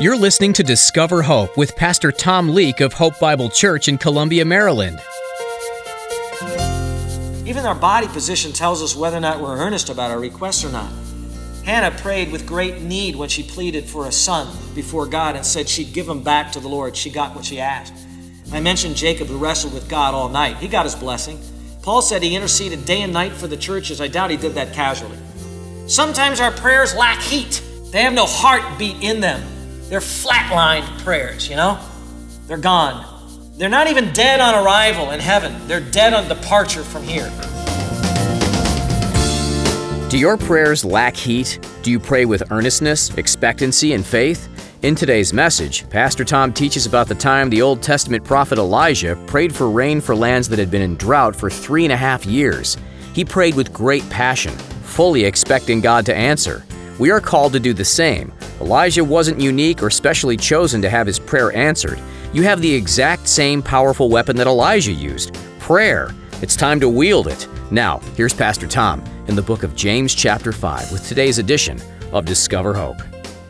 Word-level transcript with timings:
You're 0.00 0.16
listening 0.16 0.52
to 0.52 0.62
Discover 0.62 1.22
Hope 1.22 1.56
with 1.56 1.74
Pastor 1.74 2.12
Tom 2.12 2.50
Leake 2.50 2.80
of 2.80 2.92
Hope 2.92 3.18
Bible 3.18 3.50
Church 3.50 3.88
in 3.88 3.98
Columbia, 3.98 4.44
Maryland. 4.44 5.00
Even 7.44 7.66
our 7.66 7.74
body 7.74 8.06
position 8.06 8.52
tells 8.52 8.80
us 8.80 8.94
whether 8.94 9.16
or 9.16 9.20
not 9.20 9.40
we're 9.40 9.58
earnest 9.58 9.90
about 9.90 10.12
our 10.12 10.20
requests 10.20 10.64
or 10.64 10.70
not. 10.70 10.88
Hannah 11.64 11.90
prayed 11.98 12.30
with 12.30 12.46
great 12.46 12.80
need 12.80 13.16
when 13.16 13.28
she 13.28 13.42
pleaded 13.42 13.86
for 13.86 14.06
a 14.06 14.12
son 14.12 14.56
before 14.72 15.04
God 15.04 15.34
and 15.34 15.44
said 15.44 15.68
she'd 15.68 15.92
give 15.92 16.08
him 16.08 16.22
back 16.22 16.52
to 16.52 16.60
the 16.60 16.68
Lord. 16.68 16.96
She 16.96 17.10
got 17.10 17.34
what 17.34 17.44
she 17.44 17.58
asked. 17.58 18.06
I 18.52 18.60
mentioned 18.60 18.94
Jacob 18.94 19.26
who 19.26 19.36
wrestled 19.36 19.74
with 19.74 19.88
God 19.88 20.14
all 20.14 20.28
night. 20.28 20.58
He 20.58 20.68
got 20.68 20.86
his 20.86 20.94
blessing. 20.94 21.40
Paul 21.82 22.02
said 22.02 22.22
he 22.22 22.36
interceded 22.36 22.84
day 22.84 23.02
and 23.02 23.12
night 23.12 23.32
for 23.32 23.48
the 23.48 23.56
churches. 23.56 24.00
I 24.00 24.06
doubt 24.06 24.30
he 24.30 24.36
did 24.36 24.54
that 24.54 24.72
casually. 24.72 25.18
Sometimes 25.88 26.38
our 26.38 26.52
prayers 26.52 26.94
lack 26.94 27.20
heat, 27.20 27.64
they 27.90 28.02
have 28.02 28.12
no 28.12 28.26
heartbeat 28.26 29.02
in 29.02 29.18
them. 29.18 29.42
They're 29.88 30.00
flatlined 30.00 31.02
prayers, 31.02 31.48
you 31.48 31.56
know? 31.56 31.78
They're 32.46 32.58
gone. 32.58 33.06
They're 33.56 33.70
not 33.70 33.86
even 33.86 34.12
dead 34.12 34.38
on 34.38 34.62
arrival 34.62 35.12
in 35.12 35.20
heaven, 35.20 35.54
they're 35.66 35.80
dead 35.80 36.12
on 36.12 36.28
departure 36.28 36.82
from 36.82 37.04
here. 37.04 37.30
Do 40.10 40.18
your 40.18 40.36
prayers 40.36 40.84
lack 40.84 41.16
heat? 41.16 41.58
Do 41.82 41.90
you 41.90 41.98
pray 41.98 42.26
with 42.26 42.50
earnestness, 42.52 43.16
expectancy, 43.16 43.94
and 43.94 44.04
faith? 44.04 44.48
In 44.82 44.94
today's 44.94 45.32
message, 45.32 45.88
Pastor 45.88 46.24
Tom 46.24 46.52
teaches 46.52 46.84
about 46.84 47.08
the 47.08 47.14
time 47.14 47.48
the 47.48 47.62
Old 47.62 47.82
Testament 47.82 48.24
prophet 48.24 48.58
Elijah 48.58 49.16
prayed 49.26 49.54
for 49.54 49.70
rain 49.70 50.02
for 50.02 50.14
lands 50.14 50.50
that 50.50 50.58
had 50.58 50.70
been 50.70 50.82
in 50.82 50.96
drought 50.96 51.34
for 51.34 51.48
three 51.48 51.84
and 51.84 51.92
a 51.92 51.96
half 51.96 52.26
years. 52.26 52.76
He 53.14 53.24
prayed 53.24 53.54
with 53.54 53.72
great 53.72 54.08
passion, 54.10 54.52
fully 54.52 55.24
expecting 55.24 55.80
God 55.80 56.04
to 56.06 56.14
answer. 56.14 56.64
We 56.98 57.12
are 57.12 57.20
called 57.20 57.52
to 57.52 57.60
do 57.60 57.72
the 57.72 57.84
same. 57.84 58.32
Elijah 58.60 59.04
wasn't 59.04 59.40
unique 59.40 59.82
or 59.82 59.90
specially 59.90 60.36
chosen 60.36 60.82
to 60.82 60.90
have 60.90 61.06
his 61.06 61.20
prayer 61.20 61.52
answered. 61.52 62.00
You 62.32 62.42
have 62.42 62.60
the 62.60 62.74
exact 62.74 63.28
same 63.28 63.62
powerful 63.62 64.08
weapon 64.08 64.36
that 64.36 64.48
Elijah 64.48 64.92
used 64.92 65.32
prayer. 65.60 66.10
It's 66.42 66.56
time 66.56 66.80
to 66.80 66.88
wield 66.88 67.28
it. 67.28 67.46
Now, 67.70 67.98
here's 68.16 68.34
Pastor 68.34 68.66
Tom 68.66 69.04
in 69.28 69.36
the 69.36 69.42
book 69.42 69.62
of 69.62 69.76
James, 69.76 70.12
chapter 70.12 70.50
5, 70.50 70.90
with 70.90 71.06
today's 71.06 71.38
edition 71.38 71.80
of 72.10 72.24
Discover 72.24 72.74
Hope. 72.74 73.00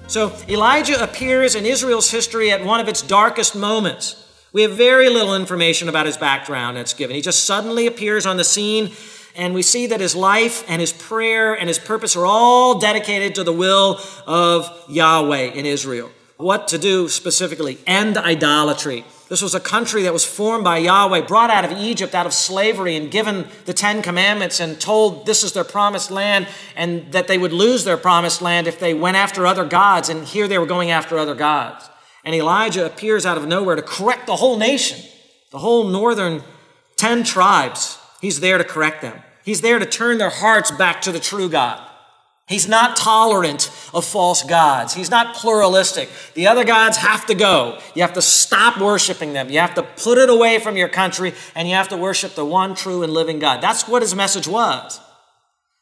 So, 0.08 0.34
Elijah 0.48 1.02
appears 1.02 1.54
in 1.54 1.64
Israel's 1.64 2.10
history 2.10 2.50
at 2.50 2.62
one 2.62 2.80
of 2.80 2.88
its 2.88 3.00
darkest 3.00 3.56
moments. 3.56 4.26
We 4.52 4.62
have 4.62 4.72
very 4.72 5.08
little 5.08 5.34
information 5.34 5.88
about 5.88 6.06
his 6.06 6.16
background 6.16 6.76
that's 6.76 6.94
given. 6.94 7.16
He 7.16 7.22
just 7.22 7.44
suddenly 7.44 7.86
appears 7.86 8.26
on 8.26 8.36
the 8.36 8.44
scene 8.44 8.92
and 9.38 9.54
we 9.54 9.62
see 9.62 9.86
that 9.86 10.00
his 10.00 10.16
life 10.16 10.64
and 10.68 10.80
his 10.80 10.92
prayer 10.92 11.54
and 11.54 11.68
his 11.68 11.78
purpose 11.78 12.16
are 12.16 12.26
all 12.26 12.78
dedicated 12.78 13.36
to 13.36 13.44
the 13.44 13.52
will 13.52 14.00
of 14.26 14.68
Yahweh 14.88 15.52
in 15.52 15.64
Israel. 15.64 16.10
What 16.38 16.68
to 16.68 16.78
do 16.78 17.08
specifically? 17.08 17.78
End 17.86 18.18
idolatry. 18.18 19.04
This 19.28 19.40
was 19.40 19.54
a 19.54 19.60
country 19.60 20.02
that 20.02 20.12
was 20.12 20.24
formed 20.24 20.64
by 20.64 20.78
Yahweh, 20.78 21.22
brought 21.22 21.50
out 21.50 21.64
of 21.64 21.72
Egypt, 21.78 22.14
out 22.14 22.26
of 22.26 22.32
slavery, 22.32 22.96
and 22.96 23.10
given 23.10 23.46
the 23.64 23.72
Ten 23.72 24.02
Commandments 24.02 24.58
and 24.58 24.80
told 24.80 25.24
this 25.24 25.44
is 25.44 25.52
their 25.52 25.64
promised 25.64 26.10
land 26.10 26.48
and 26.74 27.12
that 27.12 27.28
they 27.28 27.38
would 27.38 27.52
lose 27.52 27.84
their 27.84 27.96
promised 27.96 28.42
land 28.42 28.66
if 28.66 28.80
they 28.80 28.92
went 28.92 29.16
after 29.16 29.46
other 29.46 29.64
gods. 29.64 30.08
And 30.08 30.26
here 30.26 30.48
they 30.48 30.58
were 30.58 30.66
going 30.66 30.90
after 30.90 31.16
other 31.16 31.34
gods. 31.34 31.88
And 32.24 32.34
Elijah 32.34 32.86
appears 32.86 33.24
out 33.24 33.36
of 33.36 33.46
nowhere 33.46 33.76
to 33.76 33.82
correct 33.82 34.26
the 34.26 34.36
whole 34.36 34.58
nation, 34.58 34.98
the 35.52 35.58
whole 35.58 35.84
northern 35.84 36.42
10 36.96 37.22
tribes. 37.22 37.98
He's 38.20 38.40
there 38.40 38.58
to 38.58 38.64
correct 38.64 39.02
them. 39.02 39.22
He's 39.48 39.62
there 39.62 39.78
to 39.78 39.86
turn 39.86 40.18
their 40.18 40.28
hearts 40.28 40.70
back 40.70 41.00
to 41.00 41.10
the 41.10 41.18
true 41.18 41.48
God. 41.48 41.82
He's 42.46 42.68
not 42.68 42.98
tolerant 42.98 43.70
of 43.94 44.04
false 44.04 44.42
gods. 44.42 44.92
He's 44.92 45.08
not 45.08 45.34
pluralistic. 45.34 46.10
The 46.34 46.48
other 46.48 46.64
gods 46.64 46.98
have 46.98 47.24
to 47.28 47.34
go. 47.34 47.78
You 47.94 48.02
have 48.02 48.12
to 48.12 48.20
stop 48.20 48.78
worshiping 48.78 49.32
them. 49.32 49.48
You 49.48 49.60
have 49.60 49.72
to 49.76 49.82
put 49.82 50.18
it 50.18 50.28
away 50.28 50.58
from 50.58 50.76
your 50.76 50.90
country 50.90 51.32
and 51.54 51.66
you 51.66 51.72
have 51.76 51.88
to 51.88 51.96
worship 51.96 52.34
the 52.34 52.44
one 52.44 52.74
true 52.74 53.02
and 53.02 53.10
living 53.10 53.38
God. 53.38 53.62
That's 53.62 53.88
what 53.88 54.02
his 54.02 54.14
message 54.14 54.46
was. 54.46 55.00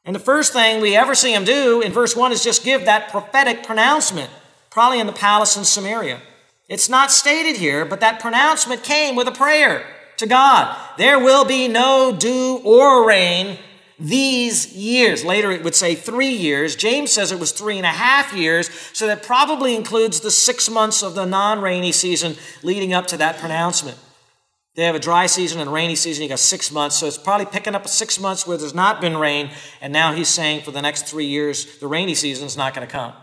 And 0.05 0.15
the 0.15 0.21
first 0.21 0.53
thing 0.53 0.81
we 0.81 0.95
ever 0.95 1.17
see 1.17 1.35
him 1.35 1.43
do 1.43 1.81
in 1.81 1.91
verse 1.91 2.15
1 2.15 2.31
is 2.31 2.45
just 2.45 2.63
give 2.63 2.85
that 2.85 3.11
prophetic 3.11 3.65
pronouncement, 3.65 4.31
probably 4.71 5.01
in 5.01 5.09
the 5.09 5.13
palace 5.13 5.57
in 5.57 5.65
Samaria. 5.65 6.21
It's 6.69 6.89
not 6.89 7.11
stated 7.11 7.57
here, 7.57 7.85
but 7.85 7.99
that 7.99 8.21
pronouncement 8.21 8.85
came 8.85 9.17
with 9.17 9.27
a 9.27 9.33
prayer 9.33 9.96
to 10.19 10.27
God. 10.27 10.77
There 10.99 11.19
will 11.19 11.45
be 11.45 11.69
no 11.69 12.15
dew 12.17 12.61
or 12.65 13.07
rain 13.07 13.59
these 13.99 14.75
years. 14.75 15.25
Later 15.25 15.51
it 15.51 15.65
would 15.65 15.75
say 15.75 15.95
three 15.95 16.31
years. 16.31 16.77
James 16.77 17.13
says 17.13 17.33
it 17.33 17.41
was 17.41 17.53
three 17.53 17.77
and 17.77 17.87
a 17.87 17.91
half 17.91 18.35
years, 18.35 18.71
so 18.93 19.07
that 19.07 19.23
probably 19.23 19.75
includes 19.75 20.21
the 20.21 20.31
six 20.31 20.69
months 20.69 21.03
of 21.03 21.15
the 21.15 21.25
non 21.25 21.61
rainy 21.61 21.93
season 21.93 22.37
leading 22.63 22.93
up 22.93 23.07
to 23.09 23.17
that 23.17 23.39
pronouncement. 23.39 23.99
They 24.75 24.85
have 24.85 24.95
a 24.95 25.01
dry 25.01 25.25
season 25.25 25.59
and 25.59 25.71
a 25.71 25.73
rainy 25.73 25.97
season. 25.97 26.23
You 26.23 26.29
got 26.29 26.39
six 26.39 26.71
months, 26.71 26.97
so 26.97 27.07
it's 27.07 27.17
probably 27.17 27.47
picking 27.47 27.75
up 27.75 27.89
six 27.89 28.21
months 28.21 28.47
where 28.47 28.59
there's 28.59 28.75
not 28.75 29.01
been 29.01 29.17
rain, 29.17 29.51
and 29.81 29.91
now 29.91 30.13
he's 30.13 30.29
saying 30.29 30.63
for 30.63 30.71
the 30.71 30.83
next 30.83 31.07
three 31.07 31.25
years 31.25 31.79
the 31.79 31.87
rainy 31.87 32.15
season 32.15 32.47
is 32.47 32.59
not 32.59 32.75
going 32.75 32.87
to 32.87 32.93
come. 32.93 33.15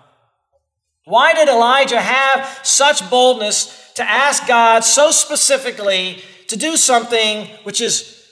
Why 1.05 1.33
did 1.33 1.49
Elijah 1.49 2.01
have 2.01 2.61
such 2.63 3.07
boldness 3.09 3.91
to 3.95 4.03
ask 4.03 4.47
God 4.47 4.83
so 4.83 5.11
specifically 5.11 6.23
to 6.53 6.59
do 6.59 6.77
something 6.77 7.47
which 7.63 7.81
is 7.81 8.23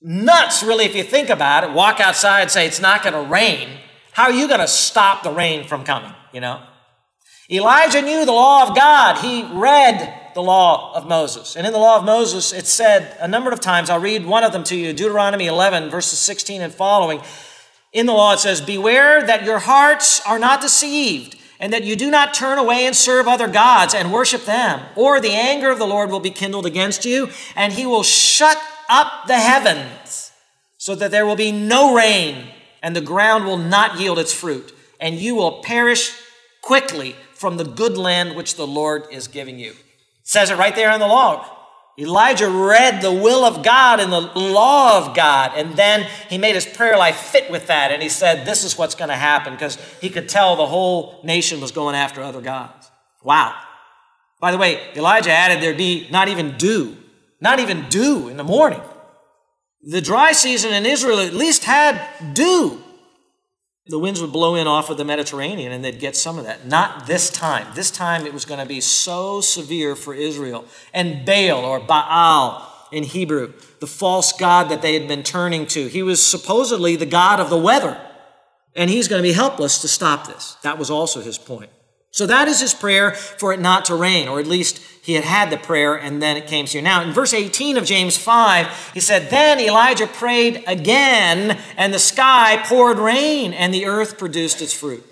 nuts, 0.00 0.62
really, 0.62 0.86
if 0.86 0.96
you 0.96 1.02
think 1.02 1.28
about 1.28 1.62
it. 1.62 1.72
Walk 1.72 2.00
outside 2.00 2.40
and 2.40 2.50
say 2.50 2.66
it's 2.66 2.80
not 2.80 3.02
going 3.02 3.12
to 3.12 3.30
rain. 3.30 3.68
How 4.12 4.24
are 4.24 4.32
you 4.32 4.48
going 4.48 4.60
to 4.60 4.66
stop 4.66 5.22
the 5.22 5.30
rain 5.30 5.66
from 5.68 5.84
coming? 5.84 6.12
You 6.32 6.40
know? 6.40 6.62
Elijah 7.50 8.00
knew 8.00 8.24
the 8.24 8.32
law 8.32 8.66
of 8.66 8.74
God. 8.74 9.18
He 9.18 9.44
read 9.52 10.32
the 10.34 10.42
law 10.42 10.94
of 10.94 11.06
Moses. 11.06 11.54
And 11.54 11.66
in 11.66 11.72
the 11.74 11.78
law 11.78 11.98
of 11.98 12.04
Moses, 12.04 12.54
it 12.54 12.66
said 12.66 13.14
a 13.20 13.28
number 13.28 13.52
of 13.52 13.60
times, 13.60 13.90
I'll 13.90 14.00
read 14.00 14.24
one 14.24 14.42
of 14.42 14.52
them 14.52 14.64
to 14.64 14.76
you 14.76 14.94
Deuteronomy 14.94 15.46
11, 15.46 15.90
verses 15.90 16.18
16 16.18 16.62
and 16.62 16.72
following. 16.72 17.20
In 17.92 18.06
the 18.06 18.14
law, 18.14 18.32
it 18.32 18.38
says, 18.38 18.62
Beware 18.62 19.26
that 19.26 19.44
your 19.44 19.58
hearts 19.58 20.22
are 20.26 20.38
not 20.38 20.62
deceived 20.62 21.35
and 21.58 21.72
that 21.72 21.84
you 21.84 21.96
do 21.96 22.10
not 22.10 22.34
turn 22.34 22.58
away 22.58 22.86
and 22.86 22.94
serve 22.94 23.26
other 23.26 23.48
gods 23.48 23.94
and 23.94 24.12
worship 24.12 24.44
them, 24.44 24.82
or 24.94 25.20
the 25.20 25.32
anger 25.32 25.70
of 25.70 25.78
the 25.78 25.86
Lord 25.86 26.10
will 26.10 26.20
be 26.20 26.30
kindled 26.30 26.66
against 26.66 27.04
you, 27.04 27.30
and 27.54 27.72
he 27.72 27.86
will 27.86 28.02
shut 28.02 28.58
up 28.88 29.26
the 29.26 29.38
heavens 29.38 30.32
so 30.76 30.94
that 30.94 31.10
there 31.10 31.26
will 31.26 31.36
be 31.36 31.52
no 31.52 31.94
rain, 31.94 32.48
and 32.82 32.94
the 32.94 33.00
ground 33.00 33.44
will 33.44 33.56
not 33.56 33.98
yield 33.98 34.18
its 34.18 34.32
fruit, 34.32 34.72
and 35.00 35.16
you 35.16 35.34
will 35.34 35.62
perish 35.62 36.12
quickly 36.62 37.16
from 37.34 37.56
the 37.56 37.64
good 37.64 37.96
land 37.96 38.36
which 38.36 38.56
the 38.56 38.66
Lord 38.66 39.04
is 39.10 39.28
giving 39.28 39.58
you. 39.58 39.70
It 39.70 39.76
says 40.22 40.50
it 40.50 40.58
right 40.58 40.74
there 40.74 40.92
in 40.92 41.00
the 41.00 41.06
law. 41.06 41.55
Elijah 41.98 42.50
read 42.50 43.00
the 43.00 43.12
will 43.12 43.44
of 43.44 43.62
God 43.62 44.00
and 44.00 44.12
the 44.12 44.20
law 44.20 44.98
of 44.98 45.16
God, 45.16 45.52
and 45.56 45.76
then 45.76 46.06
he 46.28 46.36
made 46.36 46.54
his 46.54 46.66
prayer 46.66 46.98
life 46.98 47.16
fit 47.16 47.50
with 47.50 47.68
that. 47.68 47.90
And 47.90 48.02
he 48.02 48.10
said, 48.10 48.46
This 48.46 48.64
is 48.64 48.76
what's 48.76 48.94
going 48.94 49.08
to 49.08 49.16
happen 49.16 49.54
because 49.54 49.76
he 50.00 50.10
could 50.10 50.28
tell 50.28 50.56
the 50.56 50.66
whole 50.66 51.20
nation 51.24 51.60
was 51.60 51.72
going 51.72 51.94
after 51.94 52.22
other 52.22 52.42
gods. 52.42 52.90
Wow. 53.22 53.58
By 54.40 54.52
the 54.52 54.58
way, 54.58 54.80
Elijah 54.94 55.32
added 55.32 55.62
there'd 55.62 55.78
be 55.78 56.06
not 56.10 56.28
even 56.28 56.56
dew, 56.58 56.96
not 57.40 57.60
even 57.60 57.88
dew 57.88 58.28
in 58.28 58.36
the 58.36 58.44
morning. 58.44 58.82
The 59.82 60.02
dry 60.02 60.32
season 60.32 60.74
in 60.74 60.84
Israel 60.84 61.20
at 61.20 61.32
least 61.32 61.64
had 61.64 62.00
dew 62.34 62.82
the 63.88 63.98
winds 63.98 64.20
would 64.20 64.32
blow 64.32 64.56
in 64.56 64.66
off 64.66 64.90
of 64.90 64.96
the 64.96 65.04
Mediterranean 65.04 65.72
and 65.72 65.84
they'd 65.84 66.00
get 66.00 66.16
some 66.16 66.38
of 66.38 66.44
that. 66.44 66.66
Not 66.66 67.06
this 67.06 67.30
time. 67.30 67.68
This 67.74 67.90
time 67.90 68.26
it 68.26 68.34
was 68.34 68.44
going 68.44 68.60
to 68.60 68.66
be 68.66 68.80
so 68.80 69.40
severe 69.40 69.94
for 69.94 70.12
Israel. 70.12 70.64
And 70.92 71.24
Baal, 71.24 71.64
or 71.64 71.78
Baal 71.78 72.88
in 72.90 73.04
Hebrew, 73.04 73.52
the 73.80 73.86
false 73.86 74.32
god 74.32 74.68
that 74.70 74.82
they 74.82 74.94
had 74.94 75.06
been 75.06 75.22
turning 75.22 75.66
to, 75.68 75.86
he 75.86 76.02
was 76.02 76.24
supposedly 76.24 76.96
the 76.96 77.06
god 77.06 77.38
of 77.38 77.48
the 77.48 77.58
weather. 77.58 78.00
And 78.74 78.90
he's 78.90 79.08
going 79.08 79.22
to 79.22 79.28
be 79.28 79.32
helpless 79.32 79.80
to 79.82 79.88
stop 79.88 80.26
this. 80.26 80.56
That 80.62 80.78
was 80.78 80.90
also 80.90 81.20
his 81.20 81.38
point. 81.38 81.70
So 82.16 82.24
that 82.24 82.48
is 82.48 82.62
his 82.62 82.72
prayer 82.72 83.10
for 83.12 83.52
it 83.52 83.60
not 83.60 83.84
to 83.84 83.94
rain, 83.94 84.26
or 84.26 84.40
at 84.40 84.46
least 84.46 84.78
he 85.02 85.12
had 85.12 85.24
had 85.24 85.50
the 85.50 85.58
prayer 85.58 85.94
and 85.94 86.22
then 86.22 86.38
it 86.38 86.46
came 86.46 86.64
here. 86.64 86.80
Now, 86.80 87.02
in 87.02 87.12
verse 87.12 87.34
18 87.34 87.76
of 87.76 87.84
James 87.84 88.16
5, 88.16 88.92
he 88.94 89.00
said, 89.00 89.28
Then 89.28 89.60
Elijah 89.60 90.06
prayed 90.06 90.64
again, 90.66 91.58
and 91.76 91.92
the 91.92 91.98
sky 91.98 92.56
poured 92.64 92.98
rain, 92.98 93.52
and 93.52 93.72
the 93.72 93.84
earth 93.84 94.16
produced 94.16 94.62
its 94.62 94.72
fruit. 94.72 95.04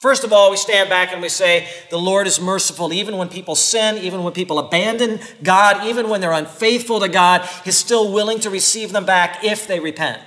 First 0.00 0.24
of 0.24 0.32
all, 0.32 0.50
we 0.50 0.56
stand 0.56 0.88
back 0.88 1.12
and 1.12 1.20
we 1.20 1.28
say, 1.28 1.68
The 1.90 1.98
Lord 1.98 2.26
is 2.26 2.40
merciful. 2.40 2.90
Even 2.94 3.18
when 3.18 3.28
people 3.28 3.54
sin, 3.54 3.98
even 3.98 4.22
when 4.22 4.32
people 4.32 4.58
abandon 4.58 5.20
God, 5.42 5.86
even 5.86 6.08
when 6.08 6.22
they're 6.22 6.32
unfaithful 6.32 7.00
to 7.00 7.08
God, 7.10 7.46
He's 7.66 7.76
still 7.76 8.10
willing 8.10 8.40
to 8.40 8.48
receive 8.48 8.92
them 8.92 9.04
back 9.04 9.44
if 9.44 9.66
they 9.66 9.78
repent. 9.78 10.22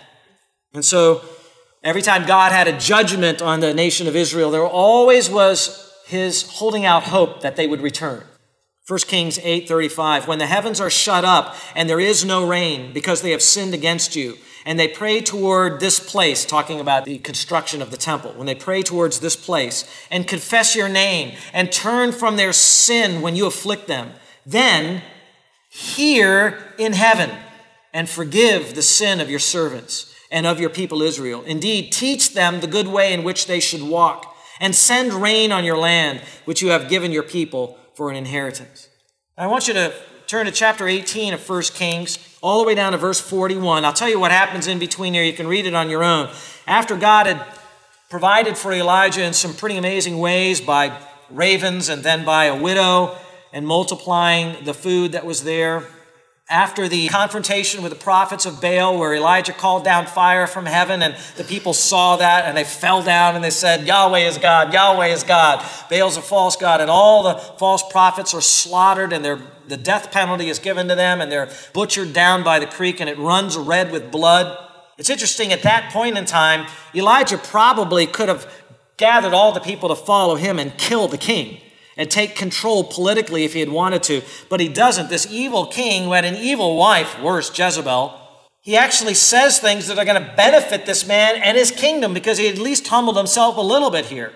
And 0.75 0.85
so, 0.85 1.23
every 1.83 2.03
time 2.03 2.27
God 2.27 2.51
had 2.51 2.67
a 2.67 2.77
judgment 2.77 3.41
on 3.41 3.61
the 3.61 3.73
nation 3.73 4.07
of 4.07 4.15
Israel, 4.15 4.51
there 4.51 4.63
always 4.63 5.27
was 5.27 5.86
His 6.07 6.43
holding 6.53 6.85
out 6.85 7.03
hope 7.03 7.41
that 7.41 7.55
they 7.55 7.67
would 7.67 7.81
return. 7.81 8.23
1 8.87 8.99
Kings 9.07 9.37
8:35 9.39 10.27
When 10.27 10.39
the 10.39 10.47
heavens 10.47 10.79
are 10.79 10.89
shut 10.89 11.25
up 11.25 11.55
and 11.75 11.89
there 11.89 11.99
is 11.99 12.23
no 12.23 12.47
rain 12.47 12.93
because 12.93 13.21
they 13.21 13.31
have 13.31 13.41
sinned 13.41 13.73
against 13.73 14.15
you 14.15 14.37
and 14.65 14.79
they 14.79 14.87
pray 14.87 15.19
toward 15.19 15.79
this 15.79 15.99
place, 15.99 16.45
talking 16.45 16.79
about 16.79 17.03
the 17.03 17.19
construction 17.19 17.81
of 17.81 17.91
the 17.91 17.97
temple, 17.97 18.31
when 18.37 18.47
they 18.47 18.55
pray 18.55 18.81
towards 18.81 19.19
this 19.19 19.35
place 19.35 19.83
and 20.09 20.27
confess 20.27 20.75
your 20.75 20.87
name 20.87 21.35
and 21.51 21.71
turn 21.71 22.13
from 22.13 22.37
their 22.37 22.53
sin 22.53 23.21
when 23.21 23.35
you 23.35 23.45
afflict 23.45 23.87
them, 23.87 24.11
then 24.45 25.01
hear 25.69 26.73
in 26.77 26.93
heaven 26.93 27.31
and 27.93 28.09
forgive 28.09 28.75
the 28.75 28.81
sin 28.81 29.19
of 29.19 29.29
your 29.29 29.39
servants 29.39 30.13
and 30.31 30.45
of 30.45 30.59
your 30.59 30.69
people 30.69 31.01
Israel. 31.01 31.43
Indeed, 31.43 31.91
teach 31.91 32.33
them 32.33 32.59
the 32.59 32.67
good 32.67 32.87
way 32.87 33.13
in 33.13 33.23
which 33.23 33.47
they 33.47 33.59
should 33.59 33.83
walk, 33.83 34.26
and 34.59 34.75
send 34.75 35.13
rain 35.13 35.51
on 35.51 35.63
your 35.63 35.77
land, 35.77 36.21
which 36.45 36.61
you 36.61 36.69
have 36.69 36.89
given 36.89 37.11
your 37.11 37.23
people 37.23 37.77
for 37.95 38.09
an 38.09 38.15
inheritance. 38.15 38.89
I 39.37 39.47
want 39.47 39.67
you 39.67 39.73
to 39.75 39.93
turn 40.27 40.45
to 40.45 40.51
chapter 40.51 40.87
18 40.87 41.33
of 41.33 41.49
1 41.49 41.61
Kings, 41.73 42.19
all 42.41 42.61
the 42.61 42.67
way 42.67 42.75
down 42.75 42.91
to 42.91 42.97
verse 42.97 43.19
41. 43.19 43.85
I'll 43.85 43.93
tell 43.93 44.09
you 44.09 44.19
what 44.19 44.31
happens 44.31 44.67
in 44.67 44.79
between 44.79 45.13
here. 45.13 45.23
You 45.23 45.33
can 45.33 45.47
read 45.47 45.65
it 45.65 45.73
on 45.73 45.89
your 45.89 46.03
own. 46.03 46.29
After 46.67 46.97
God 46.97 47.27
had 47.27 47.43
provided 48.09 48.57
for 48.57 48.73
Elijah 48.73 49.23
in 49.23 49.33
some 49.33 49.53
pretty 49.53 49.77
amazing 49.77 50.19
ways 50.19 50.61
by 50.61 50.97
ravens 51.29 51.89
and 51.89 52.03
then 52.03 52.25
by 52.25 52.45
a 52.45 52.59
widow 52.59 53.17
and 53.53 53.65
multiplying 53.65 54.63
the 54.65 54.73
food 54.73 55.13
that 55.13 55.25
was 55.25 55.43
there, 55.43 55.83
after 56.49 56.87
the 56.87 57.09
confrontation 57.09 57.83
with 57.83 57.91
the 57.91 57.97
prophets 57.97 58.45
of 58.45 58.61
Baal, 58.61 58.97
where 58.97 59.13
Elijah 59.13 59.51
called 59.51 59.83
down 59.83 60.05
fire 60.05 60.47
from 60.47 60.65
heaven, 60.65 61.01
and 61.01 61.15
the 61.35 61.43
people 61.43 61.73
saw 61.73 62.15
that 62.17 62.45
and 62.45 62.55
they 62.55 62.63
fell 62.63 63.03
down 63.03 63.35
and 63.35 63.43
they 63.43 63.49
said, 63.49 63.85
Yahweh 63.85 64.19
is 64.19 64.37
God, 64.37 64.73
Yahweh 64.73 65.07
is 65.07 65.23
God, 65.23 65.65
Baal's 65.89 66.15
a 66.15 66.21
false 66.21 66.55
God, 66.55 66.79
and 66.79 66.89
all 66.89 67.23
the 67.23 67.35
false 67.35 67.83
prophets 67.91 68.33
are 68.33 68.41
slaughtered 68.41 69.11
and 69.11 69.25
the 69.25 69.77
death 69.77 70.11
penalty 70.11 70.47
is 70.47 70.59
given 70.59 70.87
to 70.87 70.95
them 70.95 71.19
and 71.19 71.29
they're 71.29 71.49
butchered 71.73 72.13
down 72.13 72.43
by 72.43 72.59
the 72.59 72.65
creek 72.65 73.01
and 73.01 73.09
it 73.09 73.17
runs 73.17 73.57
red 73.57 73.91
with 73.91 74.09
blood. 74.09 74.57
It's 74.97 75.09
interesting, 75.09 75.51
at 75.51 75.63
that 75.63 75.91
point 75.91 76.17
in 76.17 76.23
time, 76.23 76.65
Elijah 76.95 77.37
probably 77.37 78.07
could 78.07 78.29
have 78.29 78.51
gathered 78.95 79.33
all 79.33 79.51
the 79.51 79.59
people 79.59 79.89
to 79.89 79.95
follow 79.95 80.35
him 80.35 80.59
and 80.59 80.75
kill 80.77 81.09
the 81.09 81.17
king 81.17 81.59
and 81.97 82.09
take 82.09 82.35
control 82.35 82.83
politically 82.83 83.43
if 83.43 83.53
he 83.53 83.59
had 83.59 83.69
wanted 83.69 84.03
to. 84.03 84.21
But 84.49 84.59
he 84.59 84.69
doesn't. 84.69 85.09
This 85.09 85.27
evil 85.31 85.65
king 85.65 86.03
who 86.03 86.13
had 86.13 86.25
an 86.25 86.35
evil 86.35 86.77
wife, 86.77 87.21
worse, 87.21 87.57
Jezebel, 87.57 88.13
he 88.61 88.75
actually 88.75 89.13
says 89.13 89.59
things 89.59 89.87
that 89.87 89.97
are 89.97 90.05
going 90.05 90.21
to 90.21 90.33
benefit 90.35 90.85
this 90.85 91.07
man 91.07 91.35
and 91.41 91.57
his 91.57 91.71
kingdom 91.71 92.13
because 92.13 92.37
he 92.37 92.49
at 92.49 92.57
least 92.57 92.87
humbled 92.87 93.17
himself 93.17 93.57
a 93.57 93.61
little 93.61 93.89
bit 93.89 94.05
here. 94.05 94.33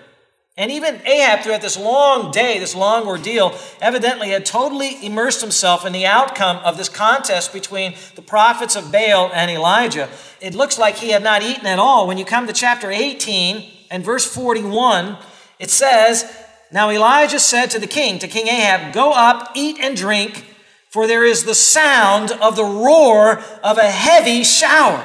And 0.56 0.70
even 0.70 1.00
Ahab, 1.06 1.40
throughout 1.40 1.62
this 1.62 1.78
long 1.78 2.30
day, 2.30 2.58
this 2.58 2.74
long 2.74 3.06
ordeal, 3.06 3.56
evidently 3.80 4.30
had 4.30 4.44
totally 4.44 5.04
immersed 5.04 5.40
himself 5.40 5.86
in 5.86 5.94
the 5.94 6.04
outcome 6.04 6.58
of 6.58 6.76
this 6.76 6.90
contest 6.90 7.54
between 7.54 7.94
the 8.16 8.22
prophets 8.22 8.76
of 8.76 8.92
Baal 8.92 9.30
and 9.32 9.50
Elijah. 9.50 10.10
It 10.42 10.54
looks 10.54 10.78
like 10.78 10.96
he 10.96 11.10
had 11.10 11.22
not 11.22 11.42
eaten 11.42 11.66
at 11.66 11.78
all. 11.78 12.06
When 12.06 12.18
you 12.18 12.26
come 12.26 12.46
to 12.46 12.52
chapter 12.52 12.90
18 12.90 13.66
and 13.90 14.04
verse 14.04 14.26
41, 14.26 15.16
it 15.58 15.70
says, 15.70 16.24
now 16.72 16.90
Elijah 16.90 17.38
said 17.38 17.66
to 17.70 17.78
the 17.78 17.86
king, 17.86 18.18
to 18.18 18.28
King 18.28 18.48
Ahab, 18.48 18.92
Go 18.92 19.12
up, 19.12 19.52
eat 19.54 19.78
and 19.80 19.96
drink, 19.96 20.46
for 20.90 21.06
there 21.06 21.24
is 21.24 21.44
the 21.44 21.54
sound 21.54 22.32
of 22.32 22.56
the 22.56 22.64
roar 22.64 23.38
of 23.62 23.78
a 23.78 23.90
heavy 23.90 24.44
shower. 24.44 25.04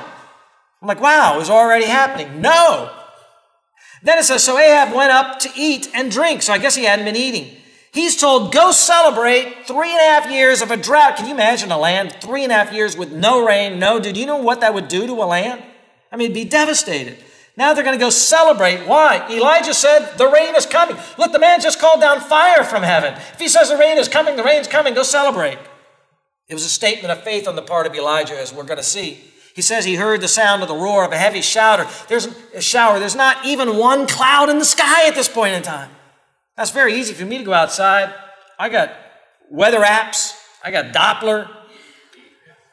I'm 0.81 0.87
like, 0.87 1.01
wow, 1.01 1.35
it 1.35 1.39
was 1.39 1.49
already 1.49 1.85
happening. 1.85 2.41
No. 2.41 2.93
Then 4.03 4.19
it 4.19 4.25
says, 4.25 4.43
So 4.43 4.57
Ahab 4.57 4.95
went 4.95 5.11
up 5.11 5.39
to 5.39 5.49
eat 5.55 5.89
and 5.93 6.11
drink. 6.11 6.41
So 6.41 6.53
I 6.53 6.57
guess 6.57 6.75
he 6.75 6.83
hadn't 6.83 7.05
been 7.05 7.15
eating. 7.15 7.57
He's 7.91 8.15
told, 8.15 8.53
Go 8.53 8.71
celebrate 8.71 9.65
three 9.65 9.89
and 9.89 9.99
a 9.99 10.03
half 10.03 10.31
years 10.31 10.61
of 10.61 10.71
a 10.71 10.77
drought. 10.77 11.17
Can 11.17 11.25
you 11.25 11.33
imagine 11.33 11.71
a 11.71 11.77
land 11.77 12.15
three 12.21 12.43
and 12.43 12.51
a 12.51 12.55
half 12.55 12.71
years 12.71 12.95
with 12.95 13.11
no 13.11 13.45
rain, 13.45 13.79
no? 13.79 13.99
Do 13.99 14.11
you 14.11 14.25
know 14.25 14.37
what 14.37 14.61
that 14.61 14.73
would 14.73 14.87
do 14.87 15.07
to 15.07 15.13
a 15.13 15.25
land? 15.25 15.63
I 16.11 16.15
mean, 16.15 16.31
it'd 16.31 16.35
be 16.35 16.45
devastated. 16.45 17.17
Now 17.57 17.74
they're 17.74 17.83
going 17.83 17.98
to 17.98 18.04
go 18.04 18.12
celebrate. 18.12 18.88
Why? 18.88 19.27
Elijah 19.31 19.74
said, 19.74 20.15
The 20.18 20.27
rain 20.27 20.56
is 20.56 20.68
coming. 20.68 20.95
Look, 21.18 21.31
the 21.31 21.39
man 21.39 21.59
just 21.59 21.80
called 21.80 22.00
down 22.00 22.21
fire 22.21 22.63
from 22.63 22.83
heaven. 22.83 23.15
If 23.15 23.39
he 23.39 23.48
says 23.48 23.69
the 23.69 23.77
rain 23.77 23.98
is 23.98 24.07
coming, 24.07 24.36
the 24.36 24.44
rain's 24.44 24.68
coming, 24.68 24.94
go 24.94 25.01
celebrate. 25.01 25.57
It 26.48 26.54
was 26.54 26.63
a 26.63 26.69
statement 26.69 27.12
of 27.12 27.24
faith 27.24 27.48
on 27.48 27.56
the 27.56 27.63
part 27.63 27.88
of 27.88 27.95
Elijah, 27.95 28.39
as 28.39 28.54
we're 28.54 28.63
going 28.63 28.77
to 28.77 28.83
see. 28.83 29.21
He 29.56 29.63
says 29.63 29.86
he 29.86 29.95
heard 29.95 30.21
the 30.21 30.27
sound 30.27 30.62
of 30.62 30.68
the 30.68 30.75
roar 30.75 31.04
of 31.04 31.12
a 31.12 31.18
heavy 31.18 31.42
shower. 31.42 31.88
There's 32.07 32.27
a 32.54 32.62
shower. 32.62 33.00
There's 33.00 33.15
not 33.15 33.44
even 33.44 33.77
one 33.77 34.06
cloud 34.06 34.50
in 34.50 34.60
the 34.60 34.65
sky 34.65 35.07
at 35.07 35.15
this 35.15 35.27
point 35.27 35.56
in 35.56 35.63
time. 35.63 35.89
That's 36.56 36.69
very 36.69 36.94
easy 36.94 37.15
for 37.15 37.25
me 37.25 37.39
to 37.39 37.44
go 37.44 37.53
outside. 37.53 38.13
I 38.60 38.69
got 38.69 38.94
weather 39.50 39.80
apps. 39.80 40.33
I 40.63 40.69
got 40.69 40.94
Doppler. 40.94 41.50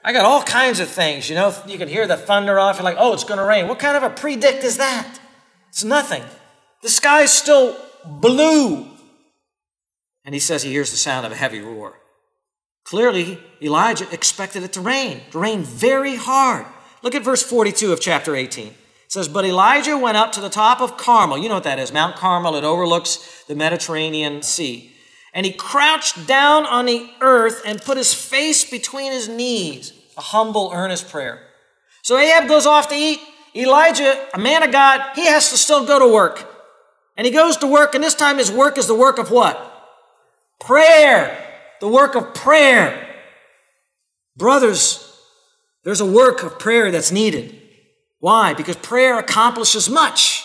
I 0.06 0.12
got 0.12 0.27
all 0.27 0.43
kinds 0.43 0.81
of 0.81 0.89
things. 0.91 1.31
You 1.31 1.35
know, 1.35 1.55
you 1.67 1.79
can 1.79 1.89
hear 1.89 2.06
the 2.06 2.19
thunder 2.19 2.59
off. 2.59 2.77
You're 2.77 2.85
like, 2.85 2.99
oh, 2.99 3.15
it's 3.15 3.25
going 3.25 3.39
to 3.39 3.47
rain. 3.47 3.69
What 3.69 3.79
kind 3.79 3.97
of 3.97 4.03
a 4.03 4.11
predict 4.11 4.62
is 4.62 4.77
that? 4.77 5.19
It's 5.71 5.83
nothing. 5.83 6.23
The 6.83 6.91
sky's 6.91 7.33
still 7.33 7.75
blue. 8.05 8.87
And 10.27 10.35
he 10.35 10.39
says 10.39 10.62
he 10.62 10.71
hears 10.71 10.91
the 10.91 10.99
sound 10.99 11.25
of 11.25 11.33
a 11.33 11.37
heavy 11.37 11.61
roar. 11.61 11.99
Clearly, 12.85 13.41
Elijah 13.62 14.06
expected 14.12 14.62
it 14.62 14.75
to 14.75 14.81
rain, 14.83 15.23
to 15.31 15.39
rain 15.39 15.62
very 15.62 16.17
hard. 16.17 16.67
Look 17.03 17.15
at 17.15 17.25
verse 17.25 17.43
42 17.43 17.93
of 17.93 18.01
chapter 18.01 18.37
18. 18.37 18.69
It 18.69 18.75
says, 19.09 19.27
But 19.27 19.47
Elijah 19.47 19.97
went 19.97 20.19
up 20.19 20.33
to 20.33 20.41
the 20.43 20.51
top 20.51 20.83
of 20.83 20.99
Carmel. 20.99 21.39
You 21.39 21.49
know 21.49 21.55
what 21.55 21.65
that 21.65 21.79
is 21.79 21.93
Mount 21.93 22.17
Carmel. 22.17 22.56
It 22.56 22.65
overlooks 22.65 23.45
the 23.49 23.55
Mediterranean 23.55 24.43
Sea. 24.43 24.94
And 25.35 25.45
he 25.45 25.53
crouched 25.53 26.27
down 26.27 26.65
on 26.65 26.87
the 26.87 27.11
earth 27.21 27.61
and 27.67 27.83
put 27.83 27.99
his 27.99 28.15
face 28.15 28.65
between 28.65 29.11
his 29.13 29.29
knees. 29.29 29.93
A 30.17 30.21
humble, 30.21 30.71
earnest 30.73 31.11
prayer. 31.11 31.43
So 32.03 32.17
Ahab 32.17 32.49
goes 32.49 32.67
off 32.67 32.89
to 32.89 32.95
eat. 32.95 33.21
Elijah, 33.57 34.29
a 34.33 34.39
man 34.39 34.63
of 34.63 34.71
God, 34.71 35.01
he 35.17 35.27
has 35.27 35.51
to 35.51 35.57
still 35.57 35.85
go 35.85 35.99
to 35.99 36.07
work. 36.07 36.49
And 37.17 37.27
he 37.27 37.33
goes 37.33 37.57
to 37.59 37.67
work, 37.67 37.95
and 37.95 38.03
this 38.03 38.15
time 38.15 38.39
his 38.39 38.51
work 38.51 38.79
is 38.79 38.87
the 38.87 38.95
work 38.95 39.19
of 39.19 39.31
what? 39.31 39.59
Prayer. 40.61 41.37
The 41.81 41.89
work 41.89 42.15
of 42.15 42.35
prayer. 42.35 43.09
Brothers, 44.37 45.17
there's 45.85 46.01
a 46.01 46.07
work 46.07 46.43
of 46.43 46.59
prayer 46.59 46.91
that's 46.91 47.13
needed. 47.13 47.61
Why? 48.19 48.55
Because 48.55 48.77
prayer 48.77 49.19
accomplishes 49.19 49.89
much. 49.89 50.45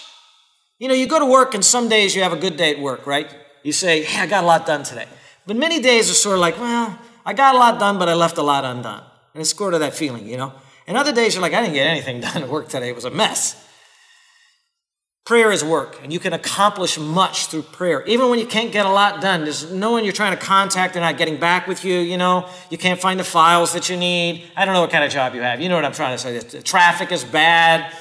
You 0.80 0.88
know, 0.88 0.94
you 0.94 1.08
go 1.08 1.20
to 1.20 1.26
work, 1.26 1.54
and 1.54 1.64
some 1.64 1.90
days 1.90 2.16
you 2.16 2.24
have 2.24 2.34
a 2.34 2.38
good 2.38 2.58
day 2.58 2.72
at 2.72 2.80
work, 2.80 3.08
right? 3.08 3.34
You 3.64 3.72
say, 3.72 4.04
hey, 4.04 4.22
I 4.22 4.28
got 4.28 4.44
a 4.44 4.48
lot 4.48 4.66
done 4.66 4.84
today. 4.84 5.08
But 5.46 5.56
many 5.56 5.82
days 5.82 6.10
are 6.10 6.14
sort 6.14 6.36
of 6.36 6.42
like, 6.42 6.60
well, 6.60 6.98
I 7.26 7.34
got 7.34 7.56
a 7.56 7.58
lot 7.58 7.80
done, 7.80 8.00
but 8.00 8.08
I 8.08 8.14
left 8.14 8.38
a 8.38 8.44
lot 8.44 8.64
undone. 8.64 9.04
And 9.34 9.42
it's 9.42 9.56
sort 9.56 9.74
of 9.74 9.80
that 9.82 9.94
feeling, 9.94 10.28
you 10.28 10.38
know? 10.38 10.54
And 10.88 10.98
other 10.98 11.12
days 11.12 11.36
you're 11.36 11.42
like, 11.42 11.54
I 11.54 11.62
didn't 11.62 11.74
get 11.74 11.88
anything 11.88 12.20
done 12.22 12.44
at 12.44 12.50
work 12.50 12.70
today. 12.70 12.90
It 12.90 12.96
was 12.96 13.06
a 13.06 13.12
mess. 13.12 13.66
Prayer 15.26 15.52
is 15.52 15.64
work, 15.64 16.00
and 16.02 16.12
you 16.12 16.20
can 16.20 16.34
accomplish 16.34 16.98
much 16.98 17.48
through 17.48 17.62
prayer. 17.62 18.04
Even 18.08 18.30
when 18.32 18.40
you 18.40 18.48
can't 18.48 18.72
get 18.72 18.88
a 18.88 18.90
lot 18.90 19.22
done, 19.22 19.44
there's 19.44 19.72
no 19.72 19.92
one 19.92 20.04
you're 20.04 20.14
trying 20.14 20.36
to 20.36 20.44
contact, 20.44 20.94
they're 20.94 21.04
not 21.04 21.20
getting 21.20 21.38
back 21.38 21.68
with 21.68 21.86
you, 21.86 22.00
you 22.00 22.18
know? 22.18 22.50
You 22.72 22.80
can't 22.80 23.00
find 23.00 23.20
the 23.20 23.24
files 23.24 23.74
that 23.74 23.90
you 23.90 23.98
need. 23.98 24.44
I 24.56 24.66
don't 24.66 24.74
know 24.74 24.82
what 24.82 24.90
kind 24.90 25.04
of 25.04 25.12
job 25.12 25.36
you 25.36 25.42
have. 25.42 25.62
You 25.62 25.70
know 25.70 25.76
what 25.76 25.86
I'm 25.86 25.94
trying 25.94 26.18
to 26.18 26.18
say. 26.18 26.40
The 26.40 26.64
traffic 26.64 27.12
is 27.12 27.24
bad 27.24 27.96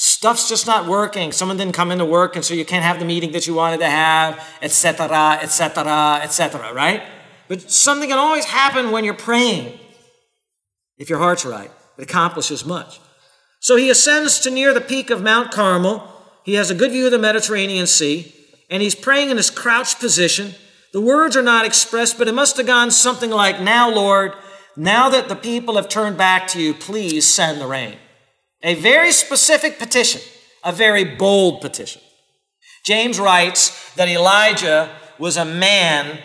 stuff's 0.00 0.48
just 0.48 0.66
not 0.66 0.86
working. 0.86 1.30
Someone 1.30 1.58
didn't 1.58 1.74
come 1.74 1.90
into 1.90 2.06
work, 2.06 2.34
and 2.34 2.42
so 2.42 2.54
you 2.54 2.64
can't 2.64 2.82
have 2.82 2.98
the 2.98 3.04
meeting 3.04 3.32
that 3.32 3.46
you 3.46 3.52
wanted 3.52 3.80
to 3.80 3.90
have, 3.90 4.42
etc., 4.62 5.38
etc., 5.42 6.20
etc., 6.22 6.72
right? 6.72 7.02
But 7.48 7.70
something 7.70 8.08
can 8.08 8.18
always 8.18 8.46
happen 8.46 8.92
when 8.92 9.04
you're 9.04 9.12
praying 9.12 9.78
if 10.96 11.10
your 11.10 11.18
heart's 11.18 11.44
right. 11.44 11.70
It 11.98 12.04
accomplishes 12.04 12.64
much. 12.64 12.98
So 13.60 13.76
he 13.76 13.90
ascends 13.90 14.40
to 14.40 14.50
near 14.50 14.72
the 14.72 14.80
peak 14.80 15.10
of 15.10 15.20
Mount 15.20 15.50
Carmel. 15.50 16.10
He 16.46 16.54
has 16.54 16.70
a 16.70 16.74
good 16.74 16.92
view 16.92 17.04
of 17.04 17.12
the 17.12 17.18
Mediterranean 17.18 17.86
Sea, 17.86 18.34
and 18.70 18.82
he's 18.82 18.94
praying 18.94 19.28
in 19.28 19.36
his 19.36 19.50
crouched 19.50 20.00
position. 20.00 20.54
The 20.94 21.02
words 21.02 21.36
are 21.36 21.42
not 21.42 21.66
expressed, 21.66 22.16
but 22.16 22.26
it 22.26 22.34
must 22.34 22.56
have 22.56 22.66
gone 22.66 22.90
something 22.90 23.30
like, 23.30 23.60
Now, 23.60 23.90
Lord, 23.90 24.32
now 24.78 25.10
that 25.10 25.28
the 25.28 25.36
people 25.36 25.76
have 25.76 25.90
turned 25.90 26.16
back 26.16 26.48
to 26.48 26.62
you, 26.62 26.72
please 26.72 27.26
send 27.26 27.60
the 27.60 27.66
rain. 27.66 27.98
A 28.62 28.74
very 28.74 29.12
specific 29.12 29.78
petition, 29.78 30.20
a 30.62 30.72
very 30.72 31.04
bold 31.04 31.60
petition. 31.60 32.02
James 32.84 33.18
writes 33.18 33.94
that 33.94 34.08
Elijah 34.08 34.90
was 35.18 35.36
a 35.36 35.44
man 35.44 36.18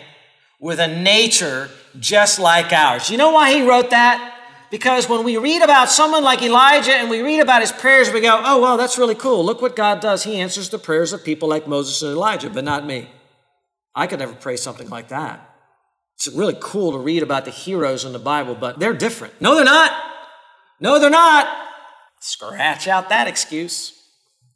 with 0.60 0.78
a 0.78 0.88
nature 0.88 1.68
just 1.98 2.38
like 2.38 2.72
ours. 2.72 3.10
You 3.10 3.16
know 3.16 3.30
why 3.30 3.52
he 3.52 3.66
wrote 3.66 3.90
that? 3.90 4.32
Because 4.70 5.08
when 5.08 5.24
we 5.24 5.36
read 5.36 5.62
about 5.62 5.88
someone 5.90 6.24
like 6.24 6.42
Elijah 6.42 6.92
and 6.92 7.08
we 7.08 7.22
read 7.22 7.40
about 7.40 7.60
his 7.60 7.72
prayers, 7.72 8.10
we 8.10 8.20
go, 8.20 8.42
oh, 8.44 8.60
well, 8.60 8.76
that's 8.76 8.98
really 8.98 9.14
cool. 9.14 9.44
Look 9.44 9.62
what 9.62 9.76
God 9.76 10.00
does. 10.00 10.24
He 10.24 10.40
answers 10.40 10.70
the 10.70 10.78
prayers 10.78 11.12
of 11.12 11.24
people 11.24 11.48
like 11.48 11.68
Moses 11.68 12.02
and 12.02 12.12
Elijah, 12.12 12.50
but 12.50 12.64
not 12.64 12.84
me. 12.84 13.08
I 13.94 14.06
could 14.06 14.18
never 14.18 14.34
pray 14.34 14.56
something 14.56 14.90
like 14.90 15.08
that. 15.08 15.54
It's 16.16 16.28
really 16.28 16.56
cool 16.60 16.92
to 16.92 16.98
read 16.98 17.22
about 17.22 17.44
the 17.44 17.50
heroes 17.50 18.04
in 18.04 18.12
the 18.12 18.18
Bible, 18.18 18.54
but 18.54 18.78
they're 18.78 18.94
different. 18.94 19.40
No, 19.40 19.54
they're 19.54 19.64
not. 19.64 19.92
No, 20.80 20.98
they're 20.98 21.10
not. 21.10 21.46
Scratch 22.26 22.88
out 22.88 23.08
that 23.10 23.28
excuse. 23.28 23.92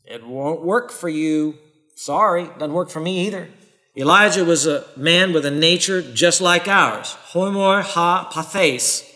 It 0.05 0.27
won't 0.27 0.65
work 0.65 0.91
for 0.91 1.09
you. 1.09 1.55
Sorry, 1.95 2.47
doesn't 2.59 2.73
work 2.73 2.91
for 2.91 2.99
me 2.99 3.29
either. 3.29 3.49
Elijah 3.97 4.45
was 4.45 4.67
a 4.67 4.85
man 4.97 5.33
with 5.33 5.47
a 5.47 5.53
nature 5.53 6.03
just 6.03 6.41
like 6.41 6.67
ours. 6.67 7.17
Homoiopathes. 7.31 9.09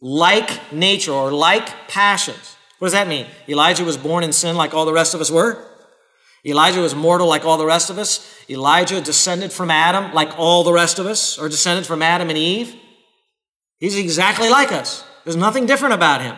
Like 0.00 0.72
nature 0.72 1.12
or 1.12 1.30
like 1.30 1.86
passions. 1.86 2.56
What 2.80 2.86
does 2.86 2.94
that 2.94 3.06
mean? 3.06 3.28
Elijah 3.48 3.84
was 3.84 3.96
born 3.96 4.24
in 4.24 4.32
sin 4.32 4.56
like 4.56 4.74
all 4.74 4.86
the 4.86 4.92
rest 4.92 5.14
of 5.14 5.20
us 5.20 5.30
were? 5.30 5.64
Elijah 6.44 6.80
was 6.80 6.96
mortal 6.96 7.28
like 7.28 7.44
all 7.44 7.58
the 7.58 7.64
rest 7.64 7.90
of 7.90 7.98
us? 7.98 8.28
Elijah 8.50 9.00
descended 9.00 9.52
from 9.52 9.70
Adam 9.70 10.12
like 10.12 10.36
all 10.36 10.64
the 10.64 10.72
rest 10.72 10.98
of 10.98 11.06
us, 11.06 11.38
or 11.38 11.48
descended 11.48 11.86
from 11.86 12.02
Adam 12.02 12.28
and 12.28 12.38
Eve? 12.38 12.74
He's 13.78 13.96
exactly 13.96 14.48
like 14.50 14.72
us. 14.72 15.04
There's 15.22 15.36
nothing 15.36 15.64
different 15.64 15.94
about 15.94 16.22
him. 16.22 16.36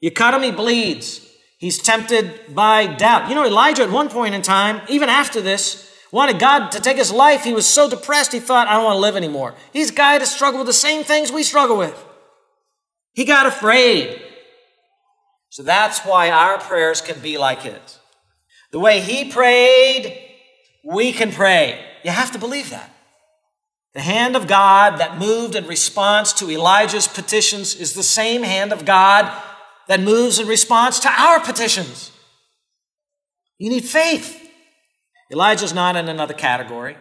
You 0.00 0.10
cut 0.10 0.34
him, 0.34 0.42
he 0.42 0.50
bleeds. 0.50 1.20
He's 1.58 1.78
tempted 1.78 2.54
by 2.54 2.86
doubt. 2.86 3.28
You 3.28 3.34
know, 3.34 3.46
Elijah 3.46 3.82
at 3.82 3.90
one 3.90 4.08
point 4.08 4.34
in 4.34 4.42
time, 4.42 4.82
even 4.88 5.08
after 5.08 5.40
this, 5.40 5.90
wanted 6.12 6.38
God 6.38 6.70
to 6.72 6.80
take 6.80 6.96
his 6.96 7.10
life. 7.10 7.42
He 7.42 7.52
was 7.52 7.66
so 7.66 7.88
depressed, 7.88 8.32
he 8.32 8.38
thought, 8.38 8.68
I 8.68 8.74
don't 8.74 8.84
want 8.84 8.96
to 8.96 9.00
live 9.00 9.16
anymore. 9.16 9.54
He's 9.72 9.90
a 9.90 9.94
guy 9.94 10.18
that 10.18 10.26
struggled 10.26 10.60
with 10.60 10.66
the 10.66 10.72
same 10.72 11.04
things 11.04 11.32
we 11.32 11.42
struggle 11.42 11.76
with. 11.76 12.04
He 13.14 13.24
got 13.24 13.46
afraid. 13.46 14.20
So 15.48 15.62
that's 15.62 16.00
why 16.00 16.30
our 16.30 16.58
prayers 16.58 17.00
can 17.00 17.20
be 17.20 17.38
like 17.38 17.62
his. 17.62 17.98
The 18.72 18.80
way 18.80 19.00
he 19.00 19.30
prayed, 19.30 20.20
we 20.84 21.12
can 21.12 21.30
pray. 21.32 21.80
You 22.02 22.10
have 22.10 22.32
to 22.32 22.38
believe 22.38 22.70
that. 22.70 22.90
The 23.94 24.00
hand 24.00 24.34
of 24.34 24.48
God 24.48 24.98
that 24.98 25.18
moved 25.18 25.54
in 25.54 25.66
response 25.68 26.32
to 26.34 26.50
Elijah's 26.50 27.06
petitions 27.06 27.76
is 27.76 27.94
the 27.94 28.02
same 28.02 28.42
hand 28.42 28.72
of 28.72 28.84
God 28.84 29.32
that 29.88 30.00
moves 30.00 30.38
in 30.38 30.46
response 30.46 30.98
to 31.00 31.08
our 31.08 31.40
petitions. 31.40 32.10
You 33.58 33.70
need 33.70 33.84
faith. 33.84 34.40
Elijah's 35.30 35.74
not 35.74 35.96
in 35.96 36.08
another 36.08 36.34
category. 36.34 36.96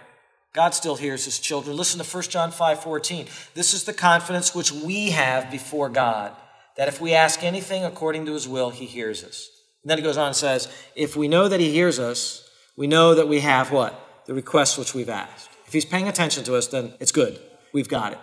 God 0.54 0.76
still 0.76 0.96
hears 0.96 1.26
his 1.26 1.40
children. 1.40 1.76
Listen 1.76 2.00
to 2.00 2.06
1 2.06 2.24
John 2.24 2.52
5 2.52 2.84
14. 2.84 3.28
This 3.56 3.74
is 3.74 3.86
the 3.86 3.94
confidence 3.94 4.54
which 4.54 4.72
we 4.72 5.10
have 5.10 5.50
before 5.50 5.90
God, 5.90 6.32
that 6.78 6.88
if 6.88 7.02
we 7.02 7.14
ask 7.14 7.44
anything 7.44 7.84
according 7.84 8.26
to 8.28 8.34
his 8.34 8.48
will, 8.48 8.70
he 8.70 8.86
hears 8.86 9.24
us. 9.24 9.50
And 9.82 9.90
then 9.90 9.98
he 9.98 10.04
goes 10.04 10.18
on 10.18 10.28
and 10.28 10.36
says, 10.36 10.72
If 10.96 11.16
we 11.16 11.28
know 11.28 11.48
that 11.48 11.60
he 11.60 11.72
hears 11.72 12.00
us, 12.00 12.48
we 12.78 12.88
know 12.88 13.16
that 13.16 13.28
we 13.28 13.40
have 13.40 13.72
what? 13.72 14.00
The 14.26 14.34
request 14.34 14.78
which 14.78 14.94
we've 14.94 15.10
asked. 15.10 15.50
If 15.66 15.74
he's 15.74 15.86
paying 15.86 16.08
attention 16.08 16.44
to 16.46 16.56
us, 16.56 16.68
then 16.68 16.94
it's 17.00 17.12
good. 17.12 17.40
We've 17.74 17.90
got 17.90 18.14
it. 18.14 18.20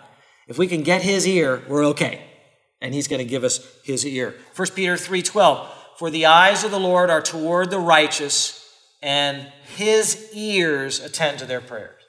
If 0.47 0.57
we 0.57 0.67
can 0.67 0.83
get 0.83 1.01
his 1.01 1.27
ear, 1.27 1.63
we're 1.67 1.85
okay. 1.87 2.30
And 2.81 2.93
he's 2.93 3.07
going 3.07 3.19
to 3.19 3.29
give 3.29 3.43
us 3.43 3.59
his 3.83 4.05
ear. 4.05 4.35
1 4.55 4.75
Peter 4.75 4.95
3:12. 4.95 5.67
For 5.97 6.09
the 6.09 6.25
eyes 6.25 6.63
of 6.63 6.71
the 6.71 6.79
Lord 6.79 7.11
are 7.11 7.21
toward 7.21 7.69
the 7.69 7.77
righteous, 7.77 8.67
and 9.03 9.51
his 9.75 10.31
ears 10.33 10.99
attend 10.99 11.37
to 11.39 11.45
their 11.45 11.61
prayers. 11.61 12.01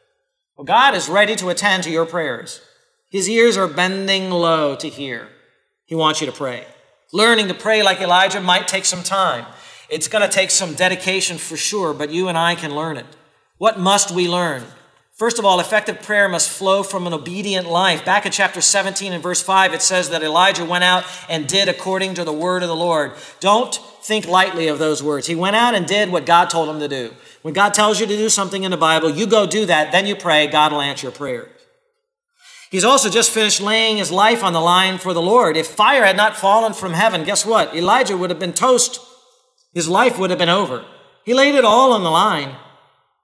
Well, 0.57 0.65
God 0.65 0.95
is 0.95 1.09
ready 1.09 1.37
to 1.37 1.51
attend 1.51 1.83
to 1.85 1.91
your 1.91 2.07
prayers. 2.07 2.63
His 3.11 3.29
ears 3.29 3.59
are 3.59 3.69
bending 3.69 4.31
low 4.31 4.75
to 4.77 4.89
hear. 4.89 5.29
He 5.85 5.95
wants 5.95 6.21
you 6.23 6.27
to 6.27 6.33
pray. 6.33 6.65
Learning 7.13 7.49
to 7.49 7.55
pray 7.55 7.83
like 7.83 8.01
Elijah 8.01 8.41
might 8.41 8.67
take 8.67 8.87
some 8.87 9.03
time. 9.03 9.45
It's 9.91 10.09
going 10.09 10.27
to 10.27 10.35
take 10.35 10.51
some 10.51 10.73
dedication 10.73 11.37
for 11.37 11.59
sure, 11.59 11.93
but 11.93 12.09
you 12.09 12.29
and 12.29 12.39
I 12.39 12.55
can 12.55 12.75
learn 12.75 12.97
it. 12.97 13.05
What 13.59 13.79
must 13.79 14.11
we 14.11 14.27
learn? 14.27 14.65
First 15.15 15.39
of 15.39 15.45
all, 15.45 15.61
effective 15.61 16.01
prayer 16.01 16.29
must 16.29 16.49
flow 16.49 16.83
from 16.83 17.07
an 17.07 17.13
obedient 17.13 17.69
life. 17.69 18.05
Back 18.05 18.25
in 18.25 18.33
chapter 18.33 18.63
17 18.63 19.13
and 19.13 19.23
verse 19.23 19.43
5, 19.43 19.75
it 19.75 19.83
says 19.83 20.09
that 20.09 20.23
Elijah 20.23 20.65
went 20.65 20.85
out 20.85 21.05
and 21.29 21.47
did 21.47 21.69
according 21.69 22.15
to 22.15 22.25
the 22.25 22.33
word 22.33 22.63
of 22.63 22.69
the 22.69 22.77
Lord. 22.77 23.13
Don't 23.39 23.75
think 24.03 24.27
lightly 24.27 24.69
of 24.69 24.79
those 24.79 25.03
words. 25.03 25.27
He 25.27 25.35
went 25.35 25.55
out 25.55 25.75
and 25.75 25.87
did 25.87 26.11
what 26.11 26.25
God 26.25 26.49
told 26.49 26.69
him 26.69 26.81
to 26.81 26.89
do. 26.89 27.15
When 27.43 27.53
God 27.53 27.75
tells 27.75 28.01
you 28.01 28.07
to 28.07 28.17
do 28.17 28.31
something 28.31 28.65
in 28.65 28.71
the 28.71 28.77
Bible, 28.79 29.11
you 29.11 29.27
go 29.27 29.47
do 29.47 29.67
that, 29.67 29.93
then 29.93 30.07
you 30.07 30.17
pray, 30.17 30.47
God 30.47 30.73
will 30.73 30.81
answer 30.81 31.07
your 31.07 31.13
prayers. 31.13 31.51
He's 32.71 32.85
also 32.85 33.11
just 33.11 33.31
finished 33.31 33.61
laying 33.61 33.99
his 33.99 34.11
life 34.11 34.43
on 34.43 34.55
the 34.55 34.61
line 34.61 34.97
for 34.97 35.13
the 35.13 35.21
Lord. 35.21 35.59
If 35.59 35.67
fire 35.67 36.07
had 36.07 36.17
not 36.17 36.39
fallen 36.39 36.73
from 36.73 36.95
heaven, 36.95 37.23
guess 37.23 37.45
what? 37.45 37.77
Elijah 37.77 38.17
would 38.17 38.31
have 38.31 38.39
been 38.39 38.55
toast. 38.55 38.99
His 39.75 39.89
life 39.89 40.19
would 40.19 40.31
have 40.31 40.39
been 40.39 40.49
over. 40.49 40.83
He 41.27 41.35
laid 41.35 41.55
it 41.55 41.67
all 41.67 41.93
on 41.93 42.03
the 42.03 42.11
line. 42.11 42.57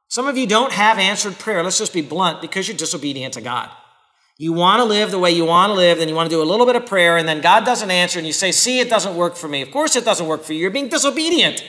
Some 0.08 0.26
of 0.26 0.36
you 0.36 0.46
don't 0.46 0.72
have 0.72 0.98
answered 0.98 1.38
prayer, 1.38 1.62
let's 1.62 1.78
just 1.78 1.92
be 1.92 2.02
blunt, 2.02 2.40
because 2.40 2.66
you're 2.66 2.76
disobedient 2.76 3.34
to 3.34 3.40
God. 3.40 3.70
You 4.38 4.52
want 4.52 4.80
to 4.80 4.84
live 4.84 5.10
the 5.10 5.18
way 5.18 5.32
you 5.32 5.44
want 5.44 5.70
to 5.70 5.74
live, 5.74 5.98
then 5.98 6.08
you 6.08 6.14
want 6.14 6.30
to 6.30 6.34
do 6.34 6.40
a 6.40 6.44
little 6.44 6.64
bit 6.64 6.76
of 6.76 6.86
prayer, 6.86 7.16
and 7.16 7.28
then 7.28 7.40
God 7.40 7.64
doesn't 7.64 7.90
answer, 7.90 8.18
and 8.18 8.26
you 8.26 8.32
say, 8.32 8.52
See, 8.52 8.78
it 8.78 8.88
doesn't 8.88 9.16
work 9.16 9.36
for 9.36 9.48
me. 9.48 9.62
Of 9.62 9.70
course, 9.70 9.96
it 9.96 10.04
doesn't 10.04 10.26
work 10.26 10.44
for 10.44 10.52
you. 10.52 10.60
You're 10.60 10.70
being 10.70 10.88
disobedient. 10.88 11.64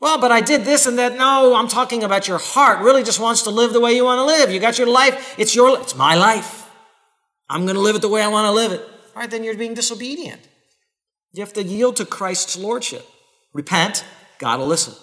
Well, 0.00 0.20
but 0.20 0.30
I 0.30 0.40
did 0.40 0.64
this 0.64 0.86
and 0.86 0.98
that. 0.98 1.16
No, 1.16 1.56
I'm 1.56 1.68
talking 1.68 2.04
about 2.04 2.28
your 2.28 2.38
heart 2.38 2.80
really 2.80 3.02
just 3.02 3.20
wants 3.20 3.42
to 3.42 3.50
live 3.50 3.72
the 3.72 3.80
way 3.80 3.94
you 3.94 4.04
want 4.04 4.18
to 4.18 4.24
live. 4.24 4.50
You 4.50 4.60
got 4.60 4.78
your 4.78 4.86
life. 4.88 5.34
It's 5.38 5.54
your, 5.54 5.80
it's 5.80 5.96
my 5.96 6.14
life. 6.14 6.68
I'm 7.48 7.62
going 7.64 7.74
to 7.74 7.80
live 7.80 7.96
it 7.96 8.02
the 8.02 8.08
way 8.08 8.22
I 8.22 8.28
want 8.28 8.46
to 8.46 8.52
live 8.52 8.72
it. 8.72 8.80
All 8.80 9.22
right, 9.22 9.30
then 9.30 9.42
you're 9.42 9.56
being 9.56 9.74
disobedient. 9.74 10.40
You 11.32 11.42
have 11.42 11.52
to 11.54 11.62
yield 11.62 11.96
to 11.96 12.04
Christ's 12.04 12.56
lordship. 12.56 13.06
Repent, 13.52 14.04
God 14.38 14.60
will 14.60 14.66
listen. 14.66 14.94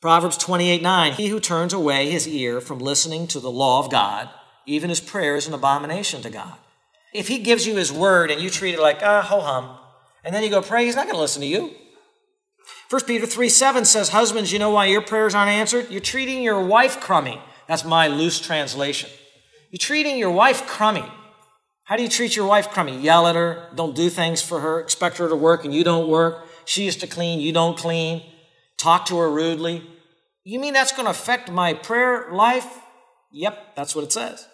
Proverbs 0.00 0.38
28 0.38 0.80
9, 0.80 1.12
he 1.12 1.28
who 1.28 1.40
turns 1.40 1.74
away 1.74 2.08
his 2.08 2.26
ear 2.26 2.62
from 2.62 2.78
listening 2.78 3.26
to 3.26 3.40
the 3.40 3.50
law 3.50 3.84
of 3.84 3.90
God, 3.90 4.30
even 4.64 4.88
his 4.88 5.00
prayer 5.00 5.36
is 5.36 5.46
an 5.46 5.52
abomination 5.52 6.22
to 6.22 6.30
God. 6.30 6.54
If 7.12 7.28
he 7.28 7.38
gives 7.38 7.66
you 7.66 7.76
his 7.76 7.92
word 7.92 8.30
and 8.30 8.40
you 8.40 8.48
treat 8.48 8.74
it 8.74 8.80
like, 8.80 9.00
ah, 9.02 9.20
ho 9.20 9.40
hum, 9.40 9.76
and 10.24 10.34
then 10.34 10.42
you 10.42 10.48
go 10.48 10.62
pray, 10.62 10.86
he's 10.86 10.96
not 10.96 11.04
going 11.04 11.16
to 11.16 11.20
listen 11.20 11.42
to 11.42 11.46
you. 11.46 11.74
1 12.88 13.04
Peter 13.04 13.26
3 13.26 13.48
7 13.50 13.84
says, 13.84 14.08
Husbands, 14.08 14.52
you 14.52 14.58
know 14.58 14.70
why 14.70 14.86
your 14.86 15.02
prayers 15.02 15.34
aren't 15.34 15.50
answered? 15.50 15.90
You're 15.90 16.00
treating 16.00 16.42
your 16.42 16.64
wife 16.64 16.98
crummy. 16.98 17.38
That's 17.66 17.84
my 17.84 18.08
loose 18.08 18.40
translation. 18.40 19.10
You're 19.70 19.78
treating 19.78 20.16
your 20.16 20.30
wife 20.30 20.66
crummy. 20.66 21.04
How 21.84 21.96
do 21.96 22.02
you 22.02 22.08
treat 22.08 22.36
your 22.36 22.46
wife 22.46 22.70
crummy? 22.70 22.98
Yell 22.98 23.26
at 23.26 23.36
her, 23.36 23.68
don't 23.74 23.94
do 23.94 24.08
things 24.08 24.40
for 24.40 24.60
her, 24.60 24.80
expect 24.80 25.18
her 25.18 25.28
to 25.28 25.36
work 25.36 25.64
and 25.64 25.74
you 25.74 25.84
don't 25.84 26.08
work. 26.08 26.46
She 26.64 26.84
used 26.84 27.00
to 27.00 27.06
clean, 27.06 27.40
you 27.40 27.52
don't 27.52 27.76
clean 27.76 28.22
talk 28.80 29.06
to 29.06 29.18
her 29.18 29.30
rudely. 29.30 29.86
You 30.44 30.58
mean 30.58 30.72
that's 30.72 30.92
going 30.92 31.04
to 31.04 31.10
affect 31.10 31.50
my 31.50 31.74
prayer 31.74 32.32
life? 32.32 32.78
Yep, 33.32 33.76
that's 33.76 33.94
what 33.94 34.04
it 34.04 34.12
says. 34.12 34.46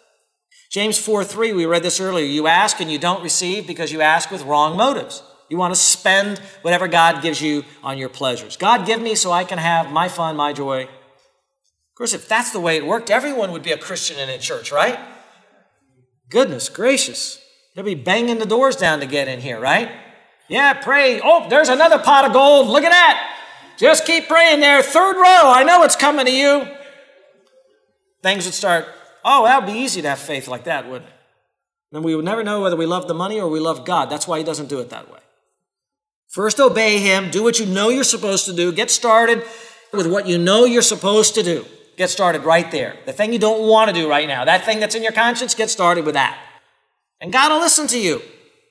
James 0.70 0.98
4 0.98 1.24
3, 1.24 1.52
we 1.52 1.64
read 1.64 1.82
this 1.82 2.00
earlier. 2.00 2.26
You 2.26 2.46
ask 2.48 2.80
and 2.80 2.90
you 2.90 2.98
don't 2.98 3.22
receive 3.22 3.66
because 3.66 3.92
you 3.92 4.00
ask 4.00 4.30
with 4.30 4.42
wrong 4.42 4.76
motives. 4.76 5.22
You 5.48 5.56
want 5.56 5.72
to 5.72 5.80
spend 5.80 6.38
whatever 6.62 6.88
God 6.88 7.22
gives 7.22 7.40
you 7.40 7.64
on 7.84 7.98
your 7.98 8.08
pleasures. 8.08 8.56
God, 8.56 8.84
give 8.84 9.00
me 9.00 9.14
so 9.14 9.30
I 9.30 9.44
can 9.44 9.58
have 9.58 9.92
my 9.92 10.08
fun, 10.08 10.34
my 10.34 10.52
joy. 10.52 10.82
Of 10.82 11.94
course, 11.96 12.12
if 12.12 12.28
that's 12.28 12.50
the 12.50 12.60
way 12.60 12.76
it 12.76 12.84
worked, 12.84 13.10
everyone 13.10 13.52
would 13.52 13.62
be 13.62 13.70
a 13.70 13.78
Christian 13.78 14.18
in 14.18 14.28
a 14.28 14.38
church, 14.38 14.72
right? 14.72 14.98
Goodness 16.28 16.68
gracious. 16.68 17.40
They'll 17.74 17.84
be 17.84 17.94
banging 17.94 18.38
the 18.38 18.46
doors 18.46 18.74
down 18.74 19.00
to 19.00 19.06
get 19.06 19.28
in 19.28 19.40
here, 19.40 19.60
right? 19.60 19.90
Yeah, 20.48 20.72
pray. 20.74 21.20
Oh, 21.22 21.48
there's 21.48 21.68
another 21.68 21.98
pot 21.98 22.24
of 22.24 22.32
gold. 22.32 22.66
Look 22.66 22.84
at 22.84 22.90
that. 22.90 23.35
Just 23.76 24.06
keep 24.06 24.28
praying 24.28 24.60
there. 24.60 24.82
Third 24.82 25.16
row, 25.16 25.52
I 25.52 25.62
know 25.64 25.82
it's 25.82 25.96
coming 25.96 26.26
to 26.26 26.32
you. 26.32 26.66
Things 28.22 28.44
would 28.44 28.54
start, 28.54 28.86
oh, 29.24 29.44
that 29.44 29.64
would 29.64 29.72
be 29.72 29.78
easy 29.78 30.02
to 30.02 30.08
have 30.08 30.18
faith 30.18 30.48
like 30.48 30.64
that, 30.64 30.88
wouldn't 30.88 31.08
it? 31.08 31.16
Then 31.92 32.02
we 32.02 32.14
would 32.14 32.24
never 32.24 32.42
know 32.42 32.60
whether 32.60 32.76
we 32.76 32.86
love 32.86 33.06
the 33.06 33.14
money 33.14 33.40
or 33.40 33.48
we 33.48 33.60
love 33.60 33.84
God. 33.84 34.10
That's 34.10 34.26
why 34.26 34.38
He 34.38 34.44
doesn't 34.44 34.68
do 34.68 34.80
it 34.80 34.90
that 34.90 35.10
way. 35.12 35.20
First, 36.28 36.58
obey 36.58 36.98
Him. 36.98 37.30
Do 37.30 37.42
what 37.42 37.60
you 37.60 37.66
know 37.66 37.88
you're 37.88 38.04
supposed 38.04 38.46
to 38.46 38.52
do. 38.52 38.72
Get 38.72 38.90
started 38.90 39.44
with 39.92 40.06
what 40.10 40.26
you 40.26 40.38
know 40.38 40.64
you're 40.64 40.82
supposed 40.82 41.34
to 41.36 41.42
do. 41.42 41.64
Get 41.96 42.10
started 42.10 42.44
right 42.44 42.70
there. 42.70 42.96
The 43.06 43.12
thing 43.12 43.32
you 43.32 43.38
don't 43.38 43.68
want 43.68 43.88
to 43.88 43.94
do 43.94 44.08
right 44.08 44.28
now, 44.28 44.44
that 44.44 44.64
thing 44.64 44.80
that's 44.80 44.94
in 44.94 45.02
your 45.02 45.12
conscience, 45.12 45.54
get 45.54 45.70
started 45.70 46.04
with 46.04 46.14
that. 46.14 46.38
And 47.20 47.32
God 47.32 47.52
will 47.52 47.60
listen 47.60 47.86
to 47.88 47.98
you. 47.98 48.20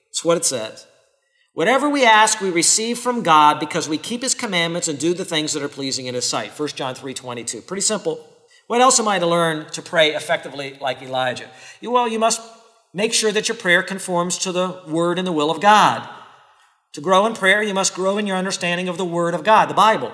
That's 0.09 0.23
what 0.23 0.37
it 0.37 0.45
says. 0.45 0.85
Whatever 1.55 1.89
we 1.89 2.03
ask, 2.03 2.41
we 2.41 2.49
receive 2.49 2.99
from 2.99 3.23
God 3.23 3.61
because 3.61 3.87
we 3.87 3.97
keep 3.97 4.21
his 4.21 4.35
commandments 4.35 4.89
and 4.89 4.99
do 4.99 5.13
the 5.13 5.23
things 5.23 5.53
that 5.53 5.63
are 5.63 5.69
pleasing 5.69 6.05
in 6.05 6.13
his 6.13 6.25
sight. 6.25 6.51
1 6.59 6.69
John 6.69 6.93
3 6.93 7.13
22. 7.13 7.61
Pretty 7.61 7.81
simple. 7.81 8.27
What 8.67 8.81
else 8.81 8.99
am 8.99 9.07
I 9.07 9.19
to 9.19 9.25
learn 9.25 9.69
to 9.71 9.81
pray 9.81 10.13
effectively 10.13 10.77
like 10.81 11.01
Elijah? 11.01 11.49
Well, 11.81 12.09
you 12.09 12.19
must 12.19 12.41
make 12.93 13.13
sure 13.13 13.31
that 13.31 13.47
your 13.47 13.55
prayer 13.55 13.83
conforms 13.83 14.37
to 14.39 14.51
the 14.51 14.81
word 14.85 15.17
and 15.17 15.25
the 15.25 15.31
will 15.31 15.49
of 15.49 15.61
God. 15.61 16.09
To 16.91 16.99
grow 16.99 17.25
in 17.25 17.33
prayer, 17.33 17.63
you 17.63 17.73
must 17.73 17.95
grow 17.95 18.17
in 18.17 18.27
your 18.27 18.37
understanding 18.37 18.89
of 18.89 18.97
the 18.97 19.05
word 19.05 19.33
of 19.33 19.45
God, 19.45 19.69
the 19.69 19.73
Bible. 19.73 20.11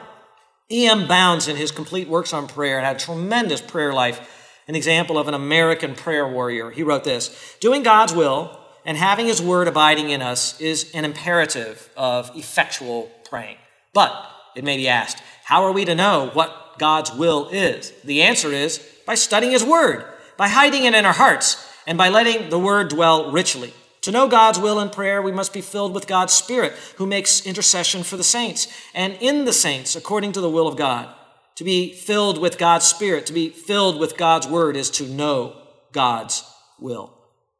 E.M. 0.69 1.07
Bounds, 1.07 1.47
in 1.47 1.55
his 1.55 1.71
complete 1.71 2.07
works 2.07 2.33
on 2.33 2.47
prayer, 2.47 2.79
had 2.81 2.97
a 2.97 2.99
tremendous 2.99 3.61
prayer 3.61 3.93
life, 3.93 4.61
an 4.67 4.75
example 4.75 5.17
of 5.17 5.27
an 5.27 5.33
American 5.33 5.95
prayer 5.95 6.27
warrior. 6.27 6.69
He 6.69 6.83
wrote 6.83 7.03
this 7.03 7.57
Doing 7.59 7.81
God's 7.81 8.13
will 8.13 8.60
and 8.85 8.97
having 8.97 9.27
His 9.27 9.41
Word 9.41 9.67
abiding 9.67 10.09
in 10.09 10.21
us 10.21 10.59
is 10.59 10.91
an 10.93 11.05
imperative 11.05 11.89
of 11.95 12.31
effectual 12.35 13.11
praying. 13.29 13.57
But 13.93 14.13
it 14.55 14.63
may 14.63 14.77
be 14.77 14.87
asked, 14.87 15.21
how 15.43 15.63
are 15.63 15.71
we 15.71 15.85
to 15.85 15.95
know 15.95 16.29
what 16.33 16.77
God's 16.77 17.13
will 17.13 17.49
is? 17.49 17.91
The 18.03 18.21
answer 18.21 18.49
is 18.49 18.79
by 19.05 19.15
studying 19.15 19.51
His 19.51 19.63
Word, 19.63 20.05
by 20.37 20.47
hiding 20.47 20.85
it 20.85 20.93
in 20.93 21.05
our 21.05 21.13
hearts, 21.13 21.67
and 21.85 21.97
by 21.97 22.09
letting 22.09 22.49
the 22.49 22.59
Word 22.59 22.89
dwell 22.89 23.31
richly. 23.31 23.73
To 24.01 24.11
know 24.11 24.27
God's 24.27 24.57
will 24.57 24.79
in 24.79 24.89
prayer, 24.89 25.21
we 25.21 25.31
must 25.31 25.53
be 25.53 25.61
filled 25.61 25.93
with 25.93 26.07
God's 26.07 26.33
Spirit, 26.33 26.73
who 26.97 27.05
makes 27.05 27.45
intercession 27.45 28.01
for 28.01 28.17
the 28.17 28.23
saints, 28.23 28.67
and 28.95 29.13
in 29.19 29.45
the 29.45 29.53
saints, 29.53 29.95
according 29.95 30.31
to 30.31 30.41
the 30.41 30.49
will 30.49 30.67
of 30.67 30.77
God. 30.77 31.13
To 31.55 31.63
be 31.63 31.93
filled 31.93 32.39
with 32.39 32.57
God's 32.57 32.85
Spirit, 32.85 33.27
to 33.27 33.33
be 33.33 33.49
filled 33.49 33.99
with 33.99 34.17
God's 34.17 34.47
Word, 34.47 34.75
is 34.75 34.89
to 34.91 35.05
know 35.05 35.55
God's 35.91 36.43
will. 36.79 37.13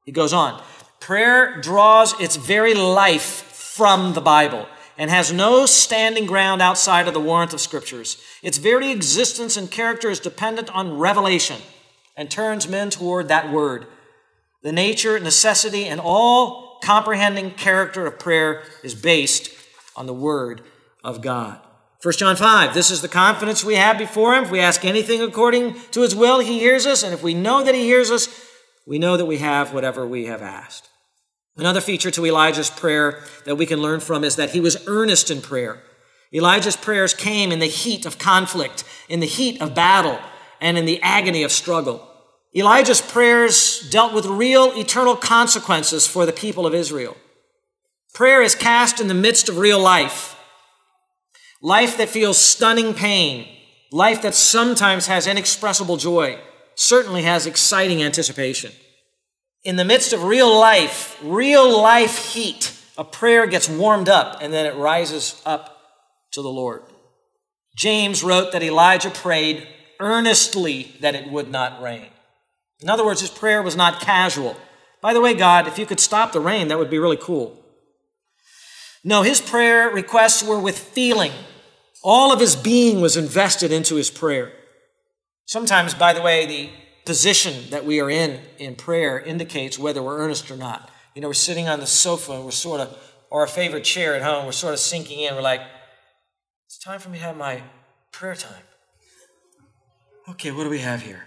He 0.03 0.11
goes 0.11 0.33
on, 0.33 0.63
Prayer 1.01 1.59
draws 1.59 2.17
its 2.21 2.37
very 2.37 2.73
life 2.73 3.23
from 3.23 4.13
the 4.13 4.21
Bible. 4.21 4.67
and 5.01 5.09
has 5.09 5.33
no 5.33 5.65
standing 5.65 6.27
ground 6.27 6.61
outside 6.61 7.07
of 7.07 7.13
the 7.15 7.19
warrant 7.19 7.53
of 7.53 7.59
Scriptures. 7.59 8.21
Its 8.43 8.59
very 8.59 8.91
existence 8.91 9.57
and 9.57 9.71
character 9.71 10.11
is 10.11 10.19
dependent 10.19 10.69
on 10.75 10.99
revelation 10.99 11.59
and 12.15 12.29
turns 12.29 12.67
men 12.67 12.91
toward 12.91 13.27
that 13.27 13.51
word. 13.51 13.87
The 14.61 14.71
nature, 14.71 15.19
necessity, 15.19 15.85
and 15.85 15.99
all 15.99 16.77
comprehending 16.83 17.49
character 17.49 18.05
of 18.05 18.19
prayer 18.19 18.61
is 18.83 18.93
based 18.93 19.49
on 19.95 20.05
the 20.05 20.13
Word 20.13 20.61
of 21.03 21.23
God. 21.23 21.59
1 22.03 22.13
John 22.19 22.35
5, 22.35 22.75
this 22.75 22.91
is 22.91 23.01
the 23.01 23.07
confidence 23.07 23.63
we 23.63 23.77
have 23.77 23.97
before 23.97 24.35
Him. 24.35 24.43
If 24.43 24.51
we 24.51 24.59
ask 24.59 24.85
anything 24.85 25.23
according 25.23 25.79
to 25.93 26.01
His 26.01 26.15
will, 26.15 26.41
He 26.41 26.59
hears 26.59 26.85
us. 26.85 27.01
And 27.01 27.11
if 27.11 27.23
we 27.23 27.33
know 27.33 27.63
that 27.63 27.73
He 27.73 27.85
hears 27.85 28.11
us, 28.11 28.27
we 28.85 28.99
know 28.99 29.17
that 29.17 29.25
we 29.25 29.39
have 29.39 29.73
whatever 29.73 30.05
we 30.05 30.27
have 30.27 30.43
asked. 30.43 30.90
Another 31.57 31.81
feature 31.81 32.11
to 32.11 32.25
Elijah's 32.25 32.69
prayer 32.69 33.21
that 33.45 33.55
we 33.55 33.65
can 33.65 33.81
learn 33.81 33.99
from 33.99 34.23
is 34.23 34.37
that 34.37 34.51
he 34.51 34.59
was 34.59 34.87
earnest 34.87 35.29
in 35.29 35.41
prayer. 35.41 35.81
Elijah's 36.33 36.77
prayers 36.77 37.13
came 37.13 37.51
in 37.51 37.59
the 37.59 37.65
heat 37.65 38.05
of 38.05 38.17
conflict, 38.17 38.85
in 39.09 39.19
the 39.19 39.27
heat 39.27 39.61
of 39.61 39.75
battle, 39.75 40.17
and 40.61 40.77
in 40.77 40.85
the 40.85 41.01
agony 41.01 41.43
of 41.43 41.51
struggle. 41.51 42.07
Elijah's 42.55 43.01
prayers 43.01 43.89
dealt 43.89 44.13
with 44.13 44.25
real 44.25 44.77
eternal 44.77 45.15
consequences 45.15 46.07
for 46.07 46.25
the 46.25 46.33
people 46.33 46.65
of 46.65 46.73
Israel. 46.73 47.17
Prayer 48.13 48.41
is 48.41 48.55
cast 48.55 48.99
in 48.99 49.07
the 49.07 49.13
midst 49.13 49.49
of 49.49 49.57
real 49.57 49.79
life. 49.79 50.37
Life 51.61 51.97
that 51.97 52.09
feels 52.09 52.37
stunning 52.37 52.93
pain, 52.93 53.47
life 53.91 54.21
that 54.21 54.35
sometimes 54.35 55.07
has 55.07 55.27
inexpressible 55.27 55.97
joy, 55.97 56.39
certainly 56.75 57.23
has 57.23 57.45
exciting 57.45 58.01
anticipation. 58.01 58.71
In 59.63 59.75
the 59.75 59.85
midst 59.85 60.11
of 60.11 60.23
real 60.23 60.51
life, 60.59 61.19
real 61.23 61.81
life 61.81 62.33
heat, 62.33 62.73
a 62.97 63.03
prayer 63.03 63.45
gets 63.45 63.69
warmed 63.69 64.09
up 64.09 64.37
and 64.41 64.51
then 64.51 64.65
it 64.65 64.75
rises 64.75 65.41
up 65.45 65.77
to 66.31 66.41
the 66.41 66.49
Lord. 66.49 66.83
James 67.75 68.23
wrote 68.23 68.51
that 68.51 68.63
Elijah 68.63 69.11
prayed 69.11 69.67
earnestly 69.99 70.95
that 70.99 71.15
it 71.15 71.29
would 71.29 71.49
not 71.49 71.81
rain. 71.81 72.07
In 72.81 72.89
other 72.89 73.05
words, 73.05 73.21
his 73.21 73.29
prayer 73.29 73.61
was 73.61 73.75
not 73.75 74.01
casual. 74.01 74.57
By 74.99 75.13
the 75.13 75.21
way, 75.21 75.35
God, 75.35 75.67
if 75.67 75.77
you 75.77 75.85
could 75.85 75.99
stop 75.99 76.31
the 76.31 76.39
rain, 76.39 76.67
that 76.67 76.79
would 76.79 76.89
be 76.89 76.99
really 76.99 77.17
cool. 77.17 77.63
No, 79.03 79.21
his 79.21 79.39
prayer 79.41 79.89
requests 79.89 80.43
were 80.43 80.59
with 80.59 80.77
feeling. 80.77 81.31
All 82.03 82.33
of 82.33 82.39
his 82.39 82.55
being 82.55 82.99
was 82.99 83.15
invested 83.15 83.71
into 83.71 83.95
his 83.95 84.09
prayer. 84.09 84.53
Sometimes, 85.45 85.93
by 85.93 86.13
the 86.13 86.21
way, 86.21 86.45
the 86.45 86.69
position 87.11 87.69
that 87.71 87.83
we 87.83 87.99
are 87.99 88.09
in 88.09 88.39
in 88.57 88.73
prayer 88.73 89.19
indicates 89.19 89.77
whether 89.77 90.01
we're 90.01 90.17
earnest 90.19 90.49
or 90.49 90.55
not. 90.55 90.89
You 91.13 91.21
know, 91.21 91.27
we're 91.27 91.33
sitting 91.33 91.67
on 91.67 91.81
the 91.81 91.85
sofa 91.85 92.31
and 92.31 92.45
we're 92.45 92.51
sort 92.51 92.79
of, 92.79 92.97
or 93.29 93.43
a 93.43 93.49
favorite 93.49 93.83
chair 93.83 94.15
at 94.15 94.21
home, 94.21 94.45
we're 94.45 94.53
sort 94.53 94.71
of 94.71 94.79
sinking 94.79 95.19
in. 95.19 95.35
We're 95.35 95.41
like, 95.41 95.59
it's 96.67 96.79
time 96.79 97.01
for 97.01 97.09
me 97.09 97.17
to 97.17 97.25
have 97.25 97.35
my 97.35 97.63
prayer 98.13 98.33
time. 98.33 98.63
Okay, 100.29 100.51
what 100.51 100.63
do 100.63 100.69
we 100.69 100.79
have 100.79 101.01
here? 101.01 101.25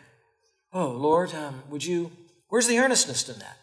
Oh, 0.73 0.89
Lord, 0.89 1.35
um, 1.35 1.65
would 1.69 1.85
you, 1.85 2.11
where's 2.49 2.67
the 2.67 2.79
earnestness 2.79 3.29
in 3.29 3.39
that? 3.41 3.59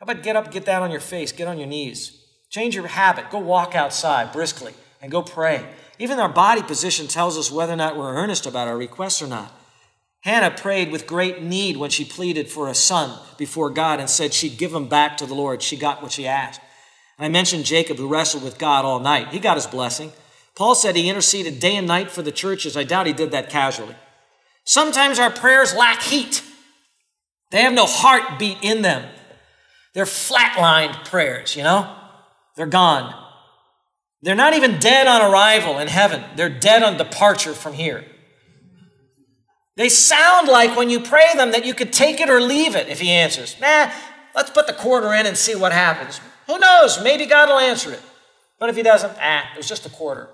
How 0.00 0.04
about 0.04 0.22
get 0.22 0.36
up, 0.36 0.50
get 0.50 0.64
down 0.64 0.82
on 0.82 0.90
your 0.90 1.00
face, 1.00 1.32
get 1.32 1.48
on 1.48 1.58
your 1.58 1.68
knees? 1.68 2.24
Change 2.48 2.76
your 2.76 2.86
habit. 2.86 3.28
Go 3.28 3.40
walk 3.40 3.74
outside 3.74 4.32
briskly 4.32 4.72
and 5.02 5.12
go 5.12 5.20
pray. 5.20 5.66
Even 5.98 6.18
our 6.18 6.30
body 6.30 6.62
position 6.62 7.08
tells 7.08 7.36
us 7.36 7.52
whether 7.52 7.74
or 7.74 7.76
not 7.76 7.94
we're 7.94 8.14
earnest 8.14 8.46
about 8.46 8.68
our 8.68 8.78
requests 8.78 9.20
or 9.20 9.26
not. 9.26 9.52
Hannah 10.22 10.50
prayed 10.50 10.90
with 10.90 11.06
great 11.06 11.42
need 11.42 11.76
when 11.76 11.90
she 11.90 12.04
pleaded 12.04 12.48
for 12.48 12.68
a 12.68 12.74
son 12.74 13.18
before 13.36 13.70
God 13.70 14.00
and 14.00 14.10
said 14.10 14.34
she'd 14.34 14.58
give 14.58 14.74
him 14.74 14.88
back 14.88 15.16
to 15.18 15.26
the 15.26 15.34
Lord. 15.34 15.62
She 15.62 15.76
got 15.76 16.02
what 16.02 16.12
she 16.12 16.26
asked. 16.26 16.60
And 17.18 17.26
I 17.26 17.28
mentioned 17.28 17.64
Jacob, 17.64 17.96
who 17.96 18.08
wrestled 18.08 18.42
with 18.42 18.58
God 18.58 18.84
all 18.84 19.00
night. 19.00 19.28
He 19.28 19.38
got 19.38 19.56
his 19.56 19.66
blessing. 19.66 20.12
Paul 20.54 20.74
said 20.74 20.96
he 20.96 21.08
interceded 21.08 21.60
day 21.60 21.76
and 21.76 21.86
night 21.86 22.10
for 22.10 22.22
the 22.22 22.32
churches. 22.32 22.76
I 22.76 22.84
doubt 22.84 23.06
he 23.06 23.12
did 23.12 23.30
that 23.30 23.48
casually. 23.50 23.94
Sometimes 24.64 25.18
our 25.18 25.30
prayers 25.30 25.74
lack 25.74 26.02
heat, 26.02 26.42
they 27.50 27.62
have 27.62 27.72
no 27.72 27.86
heartbeat 27.86 28.58
in 28.60 28.82
them. 28.82 29.08
They're 29.94 30.04
flatlined 30.04 31.06
prayers, 31.06 31.56
you 31.56 31.62
know? 31.62 31.94
They're 32.56 32.66
gone. 32.66 33.14
They're 34.20 34.34
not 34.34 34.54
even 34.54 34.78
dead 34.78 35.06
on 35.06 35.32
arrival 35.32 35.78
in 35.78 35.88
heaven, 35.88 36.22
they're 36.36 36.48
dead 36.50 36.82
on 36.82 36.96
departure 36.98 37.54
from 37.54 37.72
here. 37.72 38.04
They 39.78 39.88
sound 39.88 40.48
like 40.48 40.76
when 40.76 40.90
you 40.90 40.98
pray 40.98 41.28
them 41.36 41.52
that 41.52 41.64
you 41.64 41.72
could 41.72 41.92
take 41.92 42.20
it 42.20 42.28
or 42.28 42.40
leave 42.40 42.74
it 42.74 42.88
if 42.88 42.98
he 42.98 43.10
answers. 43.10 43.54
Nah, 43.60 43.92
let's 44.34 44.50
put 44.50 44.66
the 44.66 44.72
quarter 44.72 45.12
in 45.14 45.24
and 45.24 45.36
see 45.36 45.54
what 45.54 45.70
happens. 45.70 46.20
Who 46.48 46.58
knows? 46.58 47.00
Maybe 47.00 47.26
God 47.26 47.48
will 47.48 47.60
answer 47.60 47.92
it. 47.92 48.02
But 48.58 48.70
if 48.70 48.76
he 48.76 48.82
doesn't, 48.82 49.16
ah, 49.20 49.52
it 49.54 49.56
was 49.56 49.68
just 49.68 49.86
a 49.86 49.90
quarter. 49.90 50.28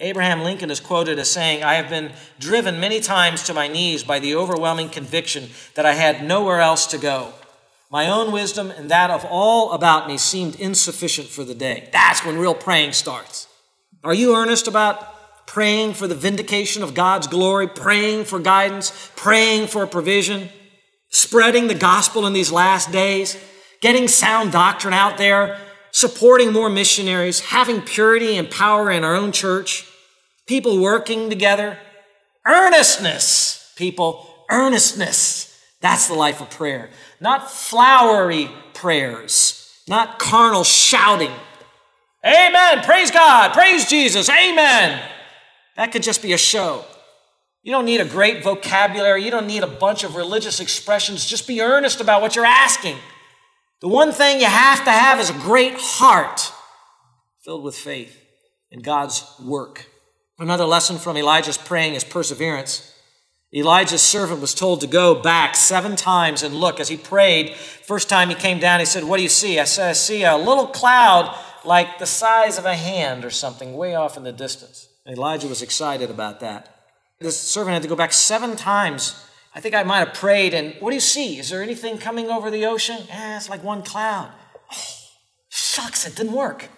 Abraham 0.00 0.40
Lincoln 0.40 0.70
is 0.70 0.80
quoted 0.80 1.18
as 1.18 1.30
saying, 1.30 1.62
I 1.62 1.74
have 1.74 1.90
been 1.90 2.12
driven 2.38 2.80
many 2.80 3.00
times 3.00 3.42
to 3.42 3.52
my 3.52 3.68
knees 3.68 4.02
by 4.02 4.18
the 4.18 4.34
overwhelming 4.34 4.88
conviction 4.88 5.50
that 5.74 5.84
I 5.84 5.92
had 5.92 6.24
nowhere 6.24 6.60
else 6.60 6.86
to 6.86 6.98
go. 6.98 7.34
My 7.90 8.08
own 8.08 8.32
wisdom 8.32 8.70
and 8.70 8.90
that 8.90 9.10
of 9.10 9.26
all 9.28 9.72
about 9.72 10.08
me 10.08 10.16
seemed 10.16 10.58
insufficient 10.58 11.28
for 11.28 11.44
the 11.44 11.54
day. 11.54 11.90
That's 11.92 12.24
when 12.24 12.38
real 12.38 12.54
praying 12.54 12.92
starts. 12.92 13.46
Are 14.02 14.14
you 14.14 14.34
earnest 14.34 14.66
about 14.66 15.15
praying 15.46 15.94
for 15.94 16.06
the 16.06 16.14
vindication 16.14 16.82
of 16.82 16.94
God's 16.94 17.26
glory, 17.26 17.68
praying 17.68 18.24
for 18.24 18.38
guidance, 18.38 19.10
praying 19.16 19.68
for 19.68 19.86
provision, 19.86 20.48
spreading 21.10 21.68
the 21.68 21.74
gospel 21.74 22.26
in 22.26 22.32
these 22.32 22.52
last 22.52 22.92
days, 22.92 23.36
getting 23.80 24.08
sound 24.08 24.52
doctrine 24.52 24.92
out 24.94 25.18
there, 25.18 25.58
supporting 25.92 26.52
more 26.52 26.68
missionaries, 26.68 27.40
having 27.40 27.80
purity 27.80 28.36
and 28.36 28.50
power 28.50 28.90
in 28.90 29.04
our 29.04 29.14
own 29.14 29.32
church, 29.32 29.86
people 30.46 30.80
working 30.80 31.30
together? 31.30 31.78
Earnestness, 32.46 33.72
people, 33.76 34.28
earnestness. 34.50 35.58
That's 35.80 36.08
the 36.08 36.14
life 36.14 36.40
of 36.40 36.50
prayer. 36.50 36.90
Not 37.20 37.50
flowery 37.50 38.50
prayers, 38.74 39.72
not 39.88 40.18
carnal 40.18 40.64
shouting. 40.64 41.32
Amen. 42.24 42.82
Praise 42.82 43.10
God. 43.10 43.52
Praise 43.52 43.88
Jesus. 43.88 44.28
Amen. 44.28 45.00
That 45.76 45.92
could 45.92 46.02
just 46.02 46.22
be 46.22 46.32
a 46.32 46.38
show. 46.38 46.84
You 47.62 47.72
don't 47.72 47.84
need 47.84 48.00
a 48.00 48.04
great 48.04 48.44
vocabulary. 48.44 49.24
You 49.24 49.30
don't 49.30 49.46
need 49.46 49.62
a 49.62 49.66
bunch 49.66 50.04
of 50.04 50.14
religious 50.14 50.60
expressions. 50.60 51.26
Just 51.26 51.46
be 51.46 51.60
earnest 51.60 52.00
about 52.00 52.22
what 52.22 52.36
you're 52.36 52.46
asking. 52.46 52.96
The 53.80 53.88
one 53.88 54.12
thing 54.12 54.40
you 54.40 54.46
have 54.46 54.84
to 54.84 54.90
have 54.90 55.20
is 55.20 55.30
a 55.30 55.34
great 55.34 55.74
heart 55.76 56.52
filled 57.44 57.62
with 57.62 57.76
faith 57.76 58.22
in 58.70 58.80
God's 58.80 59.24
work. 59.42 59.86
Another 60.38 60.64
lesson 60.64 60.98
from 60.98 61.16
Elijah's 61.16 61.58
praying 61.58 61.94
is 61.94 62.04
perseverance. 62.04 62.92
Elijah's 63.54 64.02
servant 64.02 64.40
was 64.40 64.54
told 64.54 64.80
to 64.80 64.86
go 64.86 65.14
back 65.14 65.56
seven 65.56 65.96
times 65.96 66.42
and 66.42 66.54
look. 66.54 66.78
As 66.78 66.88
he 66.88 66.96
prayed, 66.96 67.54
first 67.54 68.08
time 68.08 68.28
he 68.28 68.34
came 68.34 68.58
down, 68.58 68.80
he 68.80 68.86
said, 68.86 69.04
What 69.04 69.16
do 69.16 69.22
you 69.22 69.28
see? 69.28 69.58
I 69.58 69.64
said, 69.64 69.90
I 69.90 69.92
see 69.92 70.24
a 70.24 70.36
little 70.36 70.66
cloud 70.66 71.36
like 71.64 71.98
the 71.98 72.06
size 72.06 72.58
of 72.58 72.64
a 72.64 72.74
hand 72.74 73.24
or 73.24 73.30
something 73.30 73.74
way 73.74 73.94
off 73.94 74.16
in 74.16 74.24
the 74.24 74.32
distance. 74.32 74.85
Elijah 75.08 75.48
was 75.48 75.62
excited 75.62 76.10
about 76.10 76.40
that. 76.40 76.74
The 77.20 77.30
servant 77.30 77.74
had 77.74 77.82
to 77.82 77.88
go 77.88 77.96
back 77.96 78.12
seven 78.12 78.56
times. 78.56 79.22
I 79.54 79.60
think 79.60 79.74
I 79.74 79.82
might 79.84 80.00
have 80.00 80.14
prayed, 80.14 80.52
and 80.52 80.74
what 80.80 80.90
do 80.90 80.94
you 80.94 81.00
see? 81.00 81.38
Is 81.38 81.48
there 81.48 81.62
anything 81.62 81.96
coming 81.96 82.28
over 82.28 82.50
the 82.50 82.66
ocean? 82.66 82.98
Eh, 83.10 83.36
it's 83.36 83.48
like 83.48 83.64
one 83.64 83.82
cloud. 83.82 84.32
Oh, 84.72 84.84
shucks, 85.48 86.06
it 86.06 86.14
didn't 86.14 86.32
work. 86.34 86.68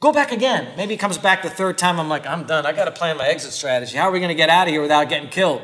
Go 0.00 0.12
back 0.12 0.32
again. 0.32 0.72
Maybe 0.76 0.94
he 0.94 0.98
comes 0.98 1.18
back 1.18 1.42
the 1.42 1.50
third 1.50 1.76
time. 1.76 2.00
I'm 2.00 2.08
like, 2.08 2.26
I'm 2.26 2.44
done. 2.44 2.66
I 2.66 2.72
got 2.72 2.86
to 2.86 2.92
plan 2.92 3.16
my 3.16 3.26
exit 3.28 3.52
strategy. 3.52 3.96
How 3.96 4.08
are 4.08 4.12
we 4.12 4.20
going 4.20 4.28
to 4.28 4.34
get 4.34 4.48
out 4.48 4.66
of 4.66 4.72
here 4.72 4.82
without 4.82 5.08
getting 5.08 5.28
killed? 5.28 5.62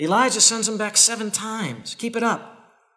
Elijah 0.00 0.40
sends 0.40 0.68
him 0.68 0.78
back 0.78 0.96
seven 0.96 1.30
times. 1.30 1.94
Keep 1.94 2.16
it 2.16 2.22
up. 2.22 2.48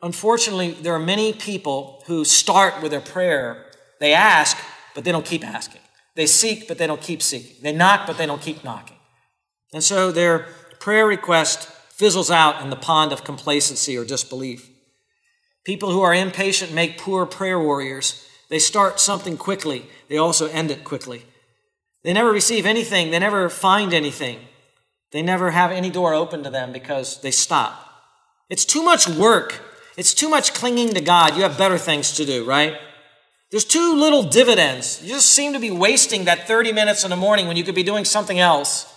Unfortunately, 0.02 0.72
there 0.72 0.94
are 0.94 1.00
many 1.00 1.34
people 1.34 2.04
who 2.08 2.24
start 2.24 2.82
with 2.82 2.92
their 2.92 3.02
prayer. 3.02 3.66
They 4.00 4.14
ask, 4.14 4.58
but 4.94 5.04
they 5.04 5.12
don't 5.12 5.26
keep 5.26 5.46
asking. 5.46 5.82
They 6.16 6.26
seek, 6.26 6.68
but 6.68 6.78
they 6.78 6.88
don't 6.88 7.02
keep 7.02 7.22
seeking. 7.22 7.56
They 7.62 7.74
knock, 7.74 8.08
but 8.08 8.18
they 8.18 8.26
don't 8.26 8.42
keep 8.42 8.64
knocking. 8.64 8.98
And 9.74 9.84
so 9.84 10.12
their 10.12 10.48
prayer 10.80 11.06
request 11.06 11.68
fizzles 11.68 12.32
out 12.32 12.62
in 12.62 12.70
the 12.70 12.76
pond 12.76 13.12
of 13.12 13.24
complacency 13.24 13.98
or 13.98 14.06
disbelief. 14.06 14.70
People 15.66 15.92
who 15.92 16.02
are 16.02 16.14
impatient 16.14 16.74
make 16.74 16.98
poor 16.98 17.26
prayer 17.26 17.60
warriors. 17.60 18.26
They 18.50 18.60
start 18.60 19.00
something 19.00 19.38
quickly, 19.38 19.88
they 20.08 20.18
also 20.18 20.48
end 20.48 20.72
it 20.72 20.84
quickly. 20.84 21.26
They 22.04 22.14
never 22.14 22.32
receive 22.32 22.66
anything, 22.66 23.12
they 23.12 23.20
never 23.20 23.50
find 23.50 23.94
anything. 23.94 24.40
They 25.12 25.22
never 25.22 25.52
have 25.52 25.72
any 25.72 25.90
door 25.90 26.14
open 26.14 26.44
to 26.44 26.50
them 26.50 26.72
because 26.72 27.22
they 27.22 27.32
stop. 27.32 27.86
It's 28.50 28.66
too 28.66 28.84
much 28.84 29.08
work. 29.08 29.62
It's 29.98 30.14
too 30.14 30.30
much 30.30 30.54
clinging 30.54 30.94
to 30.94 31.02
God. 31.02 31.36
You 31.36 31.44
have 31.44 31.58
better 31.58 31.78
things 31.78 32.12
to 32.18 32.26
do, 32.26 32.46
right? 32.46 32.78
There's 33.52 33.66
too 33.66 33.96
little 33.96 34.24
dividends. 34.24 35.02
You 35.04 35.10
just 35.10 35.32
seem 35.32 35.54
to 35.54 35.60
be 35.60 35.72
wasting 35.72 36.26
that 36.26 36.48
30 36.48 36.72
minutes 36.74 37.04
in 37.04 37.10
the 37.10 37.16
morning 37.16 37.48
when 37.48 37.58
you 37.58 37.64
could 37.64 37.76
be 37.76 37.84
doing 37.84 38.06
something 38.06 38.40
else. 38.40 38.92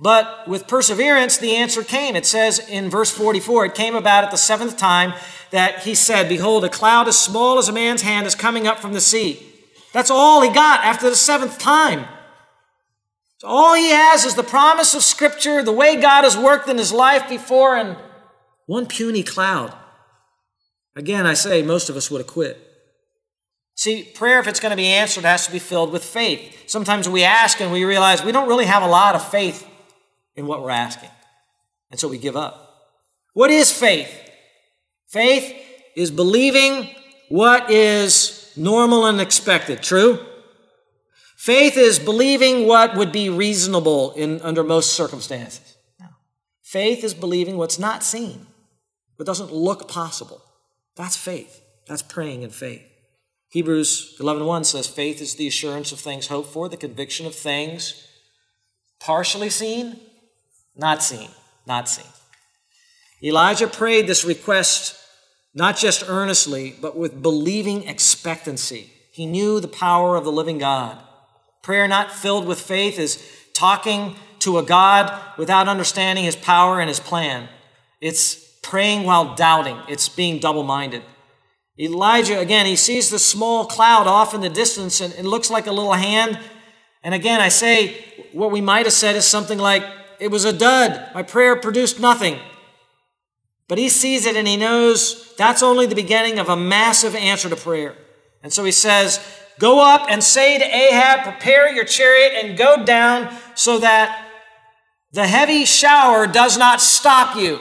But 0.00 0.48
with 0.48 0.66
perseverance, 0.66 1.38
the 1.38 1.54
answer 1.54 1.84
came. 1.84 2.16
It 2.16 2.26
says 2.26 2.58
in 2.68 2.90
verse 2.90 3.10
44 3.10 3.66
it 3.66 3.74
came 3.74 3.94
about 3.94 4.24
at 4.24 4.30
the 4.30 4.36
seventh 4.36 4.76
time 4.76 5.14
that 5.50 5.80
he 5.80 5.94
said, 5.94 6.28
Behold, 6.28 6.64
a 6.64 6.68
cloud 6.68 7.06
as 7.06 7.18
small 7.18 7.58
as 7.58 7.68
a 7.68 7.72
man's 7.72 8.02
hand 8.02 8.26
is 8.26 8.34
coming 8.34 8.66
up 8.66 8.80
from 8.80 8.92
the 8.92 9.00
sea. 9.00 9.46
That's 9.92 10.10
all 10.10 10.42
he 10.42 10.52
got 10.52 10.84
after 10.84 11.08
the 11.08 11.16
seventh 11.16 11.58
time. 11.58 12.06
So 13.38 13.46
all 13.46 13.74
he 13.74 13.90
has 13.90 14.24
is 14.24 14.34
the 14.34 14.42
promise 14.42 14.94
of 14.94 15.02
Scripture, 15.02 15.62
the 15.62 15.72
way 15.72 16.00
God 16.00 16.24
has 16.24 16.36
worked 16.36 16.68
in 16.68 16.78
his 16.78 16.92
life 16.92 17.28
before, 17.28 17.76
and 17.76 17.96
one 18.66 18.86
puny 18.86 19.22
cloud. 19.22 19.72
Again, 20.96 21.26
I 21.26 21.34
say 21.34 21.62
most 21.62 21.88
of 21.88 21.96
us 21.96 22.10
would 22.10 22.20
have 22.20 22.26
quit. 22.26 22.63
See, 23.76 24.04
prayer, 24.04 24.38
if 24.38 24.46
it's 24.46 24.60
going 24.60 24.70
to 24.70 24.76
be 24.76 24.86
answered, 24.86 25.24
has 25.24 25.46
to 25.46 25.52
be 25.52 25.58
filled 25.58 25.90
with 25.92 26.04
faith. 26.04 26.64
Sometimes 26.66 27.08
we 27.08 27.24
ask 27.24 27.60
and 27.60 27.72
we 27.72 27.84
realize 27.84 28.22
we 28.22 28.32
don't 28.32 28.48
really 28.48 28.66
have 28.66 28.82
a 28.82 28.88
lot 28.88 29.14
of 29.14 29.28
faith 29.28 29.68
in 30.36 30.46
what 30.46 30.62
we're 30.62 30.70
asking. 30.70 31.10
And 31.90 31.98
so 31.98 32.08
we 32.08 32.18
give 32.18 32.36
up. 32.36 32.64
What 33.32 33.50
is 33.50 33.72
faith? 33.72 34.12
Faith 35.08 35.54
is 35.96 36.10
believing 36.10 36.88
what 37.28 37.70
is 37.70 38.52
normal 38.56 39.06
and 39.06 39.20
expected. 39.20 39.82
True? 39.82 40.24
Faith 41.36 41.76
is 41.76 41.98
believing 41.98 42.66
what 42.66 42.96
would 42.96 43.12
be 43.12 43.28
reasonable 43.28 44.12
in, 44.12 44.40
under 44.40 44.64
most 44.64 44.94
circumstances. 44.94 45.76
No. 46.00 46.06
Faith 46.62 47.04
is 47.04 47.12
believing 47.12 47.56
what's 47.56 47.78
not 47.78 48.02
seen, 48.02 48.46
what 49.16 49.26
doesn't 49.26 49.52
look 49.52 49.88
possible. 49.88 50.40
That's 50.96 51.16
faith. 51.16 51.60
That's 51.86 52.02
praying 52.02 52.42
in 52.42 52.50
faith. 52.50 52.84
Hebrews 53.54 54.16
11:1 54.18 54.64
says 54.64 54.88
faith 54.88 55.20
is 55.20 55.36
the 55.36 55.46
assurance 55.46 55.92
of 55.92 56.00
things 56.00 56.26
hoped 56.26 56.52
for, 56.52 56.68
the 56.68 56.76
conviction 56.76 57.24
of 57.24 57.36
things 57.36 58.04
partially 58.98 59.48
seen, 59.48 60.00
not 60.74 61.04
seen, 61.04 61.30
not 61.64 61.88
seen. 61.88 62.10
Elijah 63.22 63.68
prayed 63.68 64.08
this 64.08 64.24
request 64.24 64.96
not 65.54 65.76
just 65.76 66.02
earnestly, 66.08 66.74
but 66.80 66.96
with 66.96 67.22
believing 67.22 67.86
expectancy. 67.86 68.90
He 69.12 69.24
knew 69.24 69.60
the 69.60 69.68
power 69.68 70.16
of 70.16 70.24
the 70.24 70.32
living 70.32 70.58
God. 70.58 70.98
Prayer 71.62 71.86
not 71.86 72.10
filled 72.10 72.46
with 72.46 72.60
faith 72.60 72.98
is 72.98 73.24
talking 73.52 74.16
to 74.40 74.58
a 74.58 74.64
God 74.64 75.12
without 75.38 75.68
understanding 75.68 76.24
his 76.24 76.34
power 76.34 76.80
and 76.80 76.88
his 76.88 76.98
plan. 76.98 77.48
It's 78.00 78.34
praying 78.62 79.04
while 79.04 79.36
doubting, 79.36 79.78
it's 79.86 80.08
being 80.08 80.40
double 80.40 80.64
minded. 80.64 81.04
Elijah, 81.78 82.38
again, 82.38 82.66
he 82.66 82.76
sees 82.76 83.10
the 83.10 83.18
small 83.18 83.66
cloud 83.66 84.06
off 84.06 84.32
in 84.32 84.40
the 84.40 84.48
distance 84.48 85.00
and 85.00 85.12
it 85.14 85.24
looks 85.24 85.50
like 85.50 85.66
a 85.66 85.72
little 85.72 85.92
hand. 85.92 86.38
And 87.02 87.14
again, 87.14 87.40
I 87.40 87.48
say 87.48 88.04
what 88.32 88.52
we 88.52 88.60
might 88.60 88.86
have 88.86 88.92
said 88.92 89.16
is 89.16 89.24
something 89.24 89.58
like, 89.58 89.84
It 90.20 90.30
was 90.30 90.44
a 90.44 90.52
dud. 90.52 91.10
My 91.14 91.22
prayer 91.22 91.56
produced 91.56 91.98
nothing. 91.98 92.38
But 93.66 93.78
he 93.78 93.88
sees 93.88 94.26
it 94.26 94.36
and 94.36 94.46
he 94.46 94.56
knows 94.56 95.34
that's 95.36 95.62
only 95.62 95.86
the 95.86 95.94
beginning 95.94 96.38
of 96.38 96.48
a 96.48 96.56
massive 96.56 97.14
answer 97.14 97.48
to 97.48 97.56
prayer. 97.56 97.96
And 98.42 98.52
so 98.52 98.64
he 98.64 98.72
says, 98.72 99.18
Go 99.58 99.80
up 99.80 100.06
and 100.08 100.22
say 100.22 100.58
to 100.58 100.64
Ahab, 100.64 101.24
Prepare 101.24 101.72
your 101.74 101.84
chariot 101.84 102.32
and 102.40 102.56
go 102.56 102.84
down 102.84 103.34
so 103.54 103.78
that 103.78 104.28
the 105.12 105.26
heavy 105.26 105.64
shower 105.64 106.26
does 106.26 106.56
not 106.56 106.80
stop 106.80 107.36
you. 107.36 107.60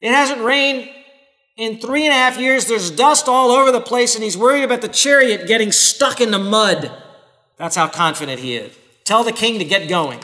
It 0.00 0.10
hasn't 0.10 0.40
rained 0.40 0.88
in 1.60 1.78
three 1.78 2.06
and 2.06 2.12
a 2.12 2.16
half 2.16 2.38
years. 2.38 2.64
There's 2.64 2.90
dust 2.90 3.28
all 3.28 3.50
over 3.50 3.70
the 3.70 3.82
place, 3.82 4.14
and 4.14 4.24
he's 4.24 4.36
worried 4.36 4.64
about 4.64 4.80
the 4.80 4.88
chariot 4.88 5.46
getting 5.46 5.70
stuck 5.70 6.20
in 6.20 6.30
the 6.30 6.38
mud. 6.38 6.90
That's 7.58 7.76
how 7.76 7.86
confident 7.86 8.40
he 8.40 8.56
is. 8.56 8.74
Tell 9.04 9.22
the 9.22 9.32
king 9.32 9.58
to 9.58 9.64
get 9.64 9.88
going. 9.88 10.20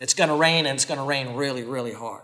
It's 0.00 0.12
going 0.12 0.28
to 0.28 0.36
rain, 0.36 0.66
and 0.66 0.76
it's 0.76 0.84
going 0.84 0.98
to 0.98 1.06
rain 1.06 1.34
really, 1.34 1.62
really 1.62 1.94
hard. 1.94 2.22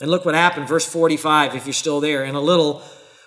And 0.00 0.10
look 0.10 0.24
what 0.24 0.34
happened, 0.34 0.66
verse 0.66 0.84
45, 0.84 1.54
if 1.54 1.64
you're 1.64 1.72
still 1.72 2.00
there. 2.00 2.24
In 2.24 2.34
a 2.34 2.40
little, 2.40 2.82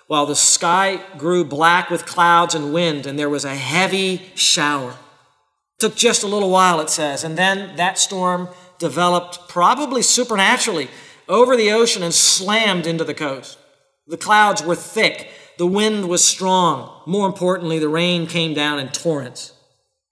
while 0.06 0.26
the 0.26 0.36
sky 0.36 1.00
grew 1.16 1.42
black 1.42 1.88
with 1.88 2.04
clouds 2.04 2.54
and 2.54 2.74
wind, 2.74 3.06
and 3.06 3.18
there 3.18 3.30
was 3.30 3.46
a 3.46 3.54
heavy 3.54 4.30
shower. 4.34 4.90
It 4.90 5.78
took 5.78 5.96
just 5.96 6.22
a 6.22 6.26
little 6.26 6.50
while, 6.50 6.80
it 6.80 6.90
says. 6.90 7.24
And 7.24 7.38
then 7.38 7.74
that 7.76 7.96
storm 7.96 8.50
developed, 8.78 9.48
probably 9.48 10.02
supernaturally, 10.02 10.88
over 11.26 11.56
the 11.56 11.72
ocean 11.72 12.02
and 12.02 12.12
slammed 12.12 12.86
into 12.86 13.02
the 13.04 13.14
coast. 13.14 13.58
The 14.06 14.16
clouds 14.16 14.62
were 14.62 14.76
thick, 14.76 15.30
the 15.58 15.66
wind 15.66 16.08
was 16.08 16.24
strong. 16.24 17.02
More 17.06 17.26
importantly, 17.26 17.78
the 17.78 17.88
rain 17.88 18.26
came 18.26 18.54
down 18.54 18.78
in 18.78 18.88
torrents. 18.88 19.52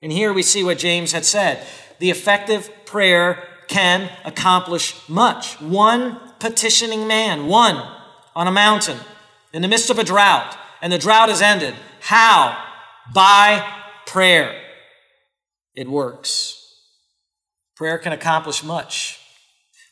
And 0.02 0.10
here 0.10 0.32
we 0.32 0.42
see 0.42 0.64
what 0.64 0.78
James 0.78 1.12
had 1.12 1.24
said 1.24 1.66
the 1.98 2.10
effective 2.10 2.70
prayer 2.86 3.42
can 3.68 4.10
accomplish 4.24 4.96
much. 5.08 5.60
One 5.60 6.20
petitioning 6.38 7.06
man, 7.06 7.46
one 7.46 7.76
on 8.34 8.46
a 8.46 8.52
mountain 8.52 8.98
in 9.52 9.62
the 9.62 9.68
midst 9.68 9.90
of 9.90 9.98
a 9.98 10.04
drought, 10.04 10.56
and 10.82 10.92
the 10.92 10.98
drought 10.98 11.30
is 11.30 11.40
ended. 11.40 11.74
How? 12.00 12.62
By 13.14 13.66
prayer. 14.06 14.60
It 15.74 15.88
works. 15.88 16.60
Prayer 17.76 17.98
can 17.98 18.12
accomplish 18.12 18.62
much. 18.62 19.20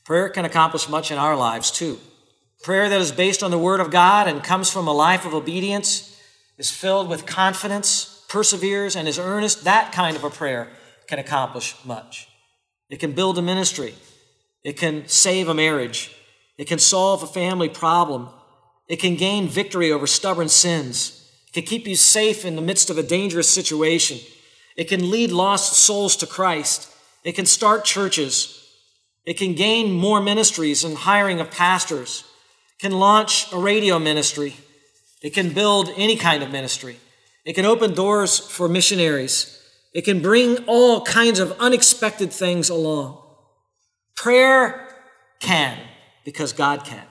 Prayer 0.05 0.29
can 0.29 0.45
accomplish 0.45 0.89
much 0.89 1.11
in 1.11 1.19
our 1.19 1.37
lives 1.37 1.71
too. 1.71 1.99
Prayer 2.63 2.89
that 2.89 3.01
is 3.01 3.11
based 3.11 3.43
on 3.43 3.51
the 3.51 3.59
Word 3.59 3.81
of 3.81 3.91
God 3.91 4.29
and 4.29 4.43
comes 4.43 4.71
from 4.71 4.87
a 4.87 4.93
life 4.93 5.27
of 5.27 5.35
obedience 5.35 6.17
is 6.59 6.71
filled 6.71 7.09
with 7.09 7.27
confidence, 7.27 8.25
perseveres, 8.29 8.95
and 8.95 9.09
is 9.09 9.19
earnest. 9.19 9.65
That 9.65 9.91
kind 9.91 10.17
of 10.17 10.23
a 10.23 10.31
prayer 10.31 10.69
can 11.09 11.19
accomplish 11.19 11.75
much. 11.85 12.29
It 12.89 13.01
can 13.01 13.13
build 13.13 13.37
a 13.37 13.43
ministry. 13.43 13.95
It 14.63 14.77
can 14.77 15.09
save 15.09 15.49
a 15.49 15.55
marriage. 15.55 16.15
It 16.57 16.69
can 16.69 16.79
solve 16.79 17.25
a 17.25 17.27
family 17.27 17.69
problem. 17.69 18.29
It 18.87 19.01
can 19.01 19.17
gain 19.17 19.49
victory 19.49 19.91
over 19.91 20.07
stubborn 20.07 20.49
sins. 20.49 21.29
It 21.49 21.55
can 21.55 21.65
keep 21.65 21.89
you 21.89 21.97
safe 21.97 22.45
in 22.45 22.55
the 22.55 22.63
midst 22.63 22.91
of 22.91 22.99
a 22.99 23.03
dangerous 23.03 23.51
situation. 23.51 24.19
It 24.77 24.85
can 24.85 25.11
lead 25.11 25.33
lost 25.33 25.73
souls 25.73 26.15
to 26.17 26.27
Christ. 26.27 26.89
It 27.25 27.33
can 27.33 27.47
start 27.47 27.85
churches. 27.85 28.59
It 29.25 29.35
can 29.35 29.55
gain 29.55 29.93
more 29.93 30.21
ministries 30.21 30.85
and 30.85 30.97
hiring 30.97 31.41
of 31.41 31.51
pastors. 31.51 32.25
Can 32.83 32.91
launch 32.91 33.47
a 33.53 33.59
radio 33.59 34.01
ministry. 34.01 34.57
It 35.23 35.31
can 35.31 35.53
build 35.53 35.89
any 35.97 36.17
kind 36.17 36.43
of 36.43 36.51
ministry. 36.51 36.97
It 37.45 37.53
can 37.53 37.65
open 37.65 37.95
doors 37.95 38.41
for 38.41 38.69
missionaries. 38.69 39.57
It 39.95 40.03
can 40.03 40.21
bring 40.21 40.57
all 40.67 41.05
kinds 41.05 41.39
of 41.39 41.53
unexpected 41.61 42.33
things 42.33 42.71
along. 42.71 43.23
Prayer 44.17 44.89
can 45.39 45.79
because 46.25 46.53
God 46.53 46.83
can 46.85 47.05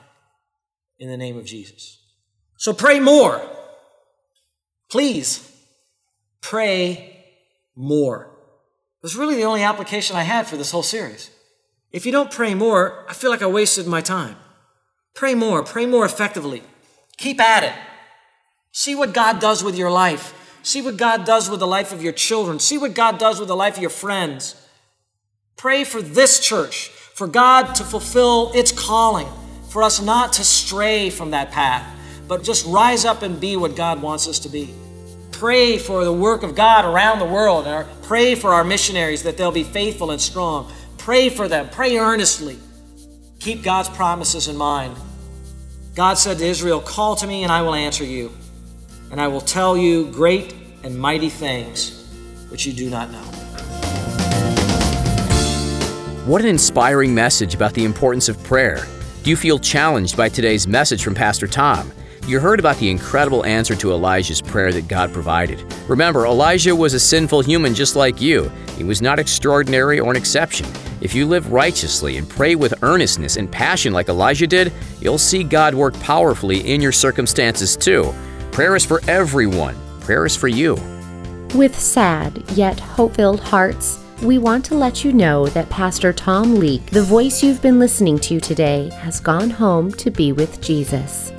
in 0.98 1.08
the 1.08 1.16
name 1.16 1.38
of 1.38 1.46
Jesus. 1.46 1.98
So 2.58 2.74
pray 2.74 3.00
more. 3.00 3.40
Please 4.90 5.50
pray 6.42 7.24
more. 7.74 8.28
That's 9.02 9.16
really 9.16 9.36
the 9.36 9.44
only 9.44 9.62
application 9.62 10.16
I 10.16 10.24
had 10.24 10.46
for 10.46 10.58
this 10.58 10.70
whole 10.70 10.82
series. 10.82 11.30
If 11.92 12.04
you 12.04 12.12
don't 12.12 12.30
pray 12.30 12.52
more, 12.52 13.06
I 13.08 13.14
feel 13.14 13.30
like 13.30 13.40
I 13.40 13.46
wasted 13.46 13.86
my 13.86 14.02
time. 14.02 14.36
Pray 15.14 15.34
more, 15.34 15.62
pray 15.62 15.86
more 15.86 16.04
effectively. 16.04 16.62
Keep 17.16 17.40
at 17.40 17.64
it. 17.64 17.74
See 18.72 18.94
what 18.94 19.12
God 19.12 19.40
does 19.40 19.62
with 19.62 19.76
your 19.76 19.90
life. 19.90 20.38
See 20.62 20.80
what 20.80 20.96
God 20.96 21.24
does 21.24 21.50
with 21.50 21.60
the 21.60 21.66
life 21.66 21.92
of 21.92 22.02
your 22.02 22.12
children. 22.12 22.58
See 22.58 22.78
what 22.78 22.94
God 22.94 23.18
does 23.18 23.38
with 23.38 23.48
the 23.48 23.56
life 23.56 23.76
of 23.76 23.82
your 23.82 23.90
friends. 23.90 24.56
Pray 25.56 25.84
for 25.84 26.00
this 26.00 26.40
church, 26.40 26.88
for 26.88 27.26
God 27.26 27.74
to 27.74 27.84
fulfill 27.84 28.50
its 28.54 28.72
calling, 28.72 29.28
for 29.68 29.82
us 29.82 30.00
not 30.00 30.32
to 30.34 30.44
stray 30.44 31.10
from 31.10 31.30
that 31.32 31.50
path, 31.50 31.86
but 32.26 32.42
just 32.42 32.66
rise 32.66 33.04
up 33.04 33.22
and 33.22 33.40
be 33.40 33.56
what 33.56 33.76
God 33.76 34.00
wants 34.00 34.26
us 34.26 34.38
to 34.40 34.48
be. 34.48 34.72
Pray 35.30 35.76
for 35.76 36.04
the 36.04 36.12
work 36.12 36.42
of 36.42 36.54
God 36.54 36.84
around 36.84 37.18
the 37.18 37.24
world, 37.26 37.66
pray 38.02 38.34
for 38.34 38.54
our 38.54 38.64
missionaries 38.64 39.22
that 39.24 39.36
they'll 39.36 39.52
be 39.52 39.64
faithful 39.64 40.10
and 40.10 40.20
strong. 40.20 40.72
Pray 40.98 41.28
for 41.28 41.48
them, 41.48 41.68
pray 41.68 41.96
earnestly. 41.96 42.58
Keep 43.42 43.64
God's 43.64 43.88
promises 43.88 44.46
in 44.46 44.56
mind. 44.56 44.96
God 45.96 46.14
said 46.14 46.38
to 46.38 46.44
Israel, 46.44 46.80
Call 46.80 47.16
to 47.16 47.26
me, 47.26 47.42
and 47.42 47.50
I 47.50 47.60
will 47.62 47.74
answer 47.74 48.04
you, 48.04 48.30
and 49.10 49.20
I 49.20 49.26
will 49.26 49.40
tell 49.40 49.76
you 49.76 50.12
great 50.12 50.54
and 50.84 50.96
mighty 50.96 51.28
things 51.28 52.08
which 52.50 52.66
you 52.66 52.72
do 52.72 52.88
not 52.88 53.10
know. 53.10 53.18
What 56.24 56.40
an 56.40 56.46
inspiring 56.46 57.12
message 57.12 57.52
about 57.52 57.74
the 57.74 57.84
importance 57.84 58.28
of 58.28 58.40
prayer. 58.44 58.86
Do 59.24 59.30
you 59.30 59.36
feel 59.36 59.58
challenged 59.58 60.16
by 60.16 60.28
today's 60.28 60.68
message 60.68 61.02
from 61.02 61.16
Pastor 61.16 61.48
Tom? 61.48 61.90
You 62.28 62.38
heard 62.38 62.60
about 62.60 62.76
the 62.76 62.88
incredible 62.88 63.44
answer 63.44 63.74
to 63.74 63.90
Elijah's 63.90 64.40
prayer 64.40 64.72
that 64.72 64.86
God 64.86 65.12
provided. 65.12 65.60
Remember, 65.88 66.26
Elijah 66.26 66.76
was 66.76 66.94
a 66.94 67.00
sinful 67.00 67.40
human 67.40 67.74
just 67.74 67.96
like 67.96 68.20
you. 68.20 68.52
He 68.76 68.84
was 68.84 69.02
not 69.02 69.18
extraordinary 69.18 69.98
or 69.98 70.12
an 70.12 70.16
exception. 70.16 70.68
If 71.02 71.16
you 71.16 71.26
live 71.26 71.50
righteously 71.50 72.16
and 72.16 72.28
pray 72.28 72.54
with 72.54 72.80
earnestness 72.84 73.36
and 73.36 73.50
passion 73.50 73.92
like 73.92 74.08
Elijah 74.08 74.46
did, 74.46 74.72
you'll 75.00 75.18
see 75.18 75.42
God 75.42 75.74
work 75.74 75.98
powerfully 75.98 76.72
in 76.72 76.80
your 76.80 76.92
circumstances 76.92 77.76
too. 77.76 78.14
Prayer 78.52 78.76
is 78.76 78.86
for 78.86 79.02
everyone. 79.08 79.74
Prayer 79.98 80.24
is 80.24 80.36
for 80.36 80.46
you. 80.46 80.74
With 81.56 81.76
sad 81.76 82.44
yet 82.52 82.78
hope 82.78 83.16
filled 83.16 83.40
hearts, 83.40 83.98
we 84.22 84.38
want 84.38 84.64
to 84.66 84.76
let 84.76 85.04
you 85.04 85.12
know 85.12 85.48
that 85.48 85.68
Pastor 85.70 86.12
Tom 86.12 86.54
Leake, 86.60 86.86
the 86.86 87.02
voice 87.02 87.42
you've 87.42 87.60
been 87.60 87.80
listening 87.80 88.20
to 88.20 88.38
today, 88.38 88.88
has 89.00 89.18
gone 89.18 89.50
home 89.50 89.90
to 89.94 90.08
be 90.08 90.30
with 90.30 90.60
Jesus. 90.60 91.31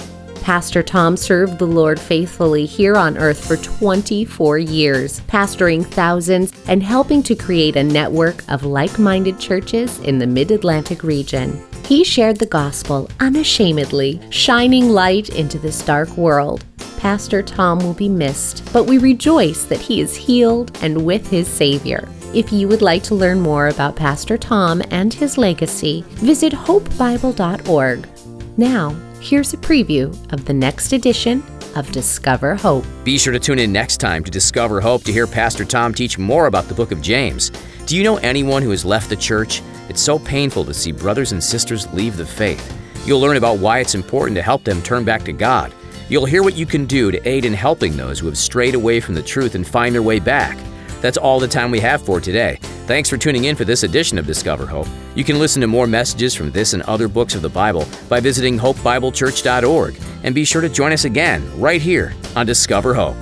Pastor 0.43 0.83
Tom 0.83 1.15
served 1.15 1.57
the 1.57 1.65
Lord 1.65 1.97
faithfully 1.97 2.65
here 2.65 2.97
on 2.97 3.17
earth 3.17 3.47
for 3.47 3.55
24 3.55 4.57
years, 4.57 5.21
pastoring 5.21 5.85
thousands 5.85 6.51
and 6.67 6.83
helping 6.83 7.23
to 7.23 7.33
create 7.33 7.77
a 7.77 7.83
network 7.83 8.43
of 8.51 8.65
like 8.65 8.99
minded 8.99 9.39
churches 9.39 9.99
in 9.99 10.19
the 10.19 10.27
mid 10.27 10.51
Atlantic 10.51 11.01
region. 11.01 11.65
He 11.85 12.03
shared 12.03 12.39
the 12.39 12.45
gospel 12.45 13.09
unashamedly, 13.21 14.19
shining 14.31 14.89
light 14.89 15.29
into 15.29 15.57
this 15.59 15.81
dark 15.85 16.09
world. 16.17 16.65
Pastor 16.97 17.41
Tom 17.41 17.79
will 17.79 17.93
be 17.93 18.09
missed, 18.09 18.69
but 18.73 18.83
we 18.83 18.97
rejoice 18.97 19.63
that 19.63 19.79
he 19.79 20.01
is 20.01 20.13
healed 20.13 20.77
and 20.81 21.05
with 21.05 21.25
his 21.29 21.47
Savior. 21.47 22.05
If 22.33 22.51
you 22.51 22.67
would 22.67 22.81
like 22.81 23.03
to 23.03 23.15
learn 23.15 23.39
more 23.39 23.69
about 23.69 23.95
Pastor 23.95 24.37
Tom 24.37 24.81
and 24.91 25.13
his 25.13 25.37
legacy, 25.37 26.03
visit 26.15 26.51
hopebible.org. 26.51 28.09
Now, 28.57 28.93
here's 29.23 29.53
a 29.53 29.57
preview 29.57 30.11
of 30.33 30.43
the 30.43 30.53
next 30.53 30.91
edition 30.91 31.41
of 31.77 31.89
Discover 31.93 32.55
Hope. 32.55 32.85
Be 33.05 33.17
sure 33.17 33.31
to 33.31 33.39
tune 33.39 33.57
in 33.57 33.71
next 33.71 33.97
time 33.97 34.21
to 34.21 34.29
Discover 34.29 34.81
Hope 34.81 35.03
to 35.05 35.13
hear 35.13 35.25
Pastor 35.25 35.63
Tom 35.63 35.93
teach 35.93 36.17
more 36.17 36.47
about 36.47 36.65
the 36.65 36.73
book 36.73 36.91
of 36.91 37.01
James. 37.01 37.49
Do 37.85 37.95
you 37.95 38.03
know 38.03 38.17
anyone 38.17 38.61
who 38.61 38.71
has 38.71 38.83
left 38.83 39.09
the 39.09 39.15
church? 39.15 39.61
It's 39.87 40.01
so 40.01 40.19
painful 40.19 40.65
to 40.65 40.73
see 40.73 40.91
brothers 40.91 41.31
and 41.31 41.41
sisters 41.41 41.91
leave 41.93 42.17
the 42.17 42.25
faith. 42.25 42.77
You'll 43.05 43.21
learn 43.21 43.37
about 43.37 43.59
why 43.59 43.79
it's 43.79 43.95
important 43.95 44.35
to 44.35 44.43
help 44.43 44.65
them 44.65 44.81
turn 44.81 45.05
back 45.05 45.23
to 45.23 45.31
God. 45.33 45.73
You'll 46.09 46.25
hear 46.25 46.43
what 46.43 46.57
you 46.57 46.65
can 46.65 46.85
do 46.85 47.09
to 47.09 47.27
aid 47.27 47.45
in 47.45 47.53
helping 47.53 47.95
those 47.95 48.19
who 48.19 48.27
have 48.27 48.37
strayed 48.37 48.75
away 48.75 48.99
from 48.99 49.15
the 49.15 49.23
truth 49.23 49.55
and 49.55 49.65
find 49.65 49.95
their 49.95 50.03
way 50.03 50.19
back. 50.19 50.57
That's 51.01 51.17
all 51.17 51.39
the 51.39 51.47
time 51.47 51.71
we 51.71 51.79
have 51.79 52.01
for 52.01 52.19
today. 52.19 52.59
Thanks 52.87 53.09
for 53.09 53.17
tuning 53.17 53.45
in 53.45 53.55
for 53.55 53.63
this 53.63 53.83
edition 53.83 54.17
of 54.17 54.27
Discover 54.27 54.65
Hope. 54.65 54.87
You 55.15 55.23
can 55.23 55.39
listen 55.39 55.61
to 55.61 55.67
more 55.67 55.87
messages 55.87 56.33
from 56.33 56.51
this 56.51 56.73
and 56.73 56.81
other 56.83 57.07
books 57.07 57.35
of 57.35 57.41
the 57.41 57.49
Bible 57.49 57.87
by 58.09 58.19
visiting 58.19 58.57
hopebiblechurch.org. 58.57 59.99
And 60.23 60.33
be 60.33 60.45
sure 60.45 60.61
to 60.61 60.69
join 60.69 60.91
us 60.91 61.05
again 61.05 61.43
right 61.59 61.81
here 61.81 62.13
on 62.35 62.45
Discover 62.45 62.93
Hope. 62.93 63.17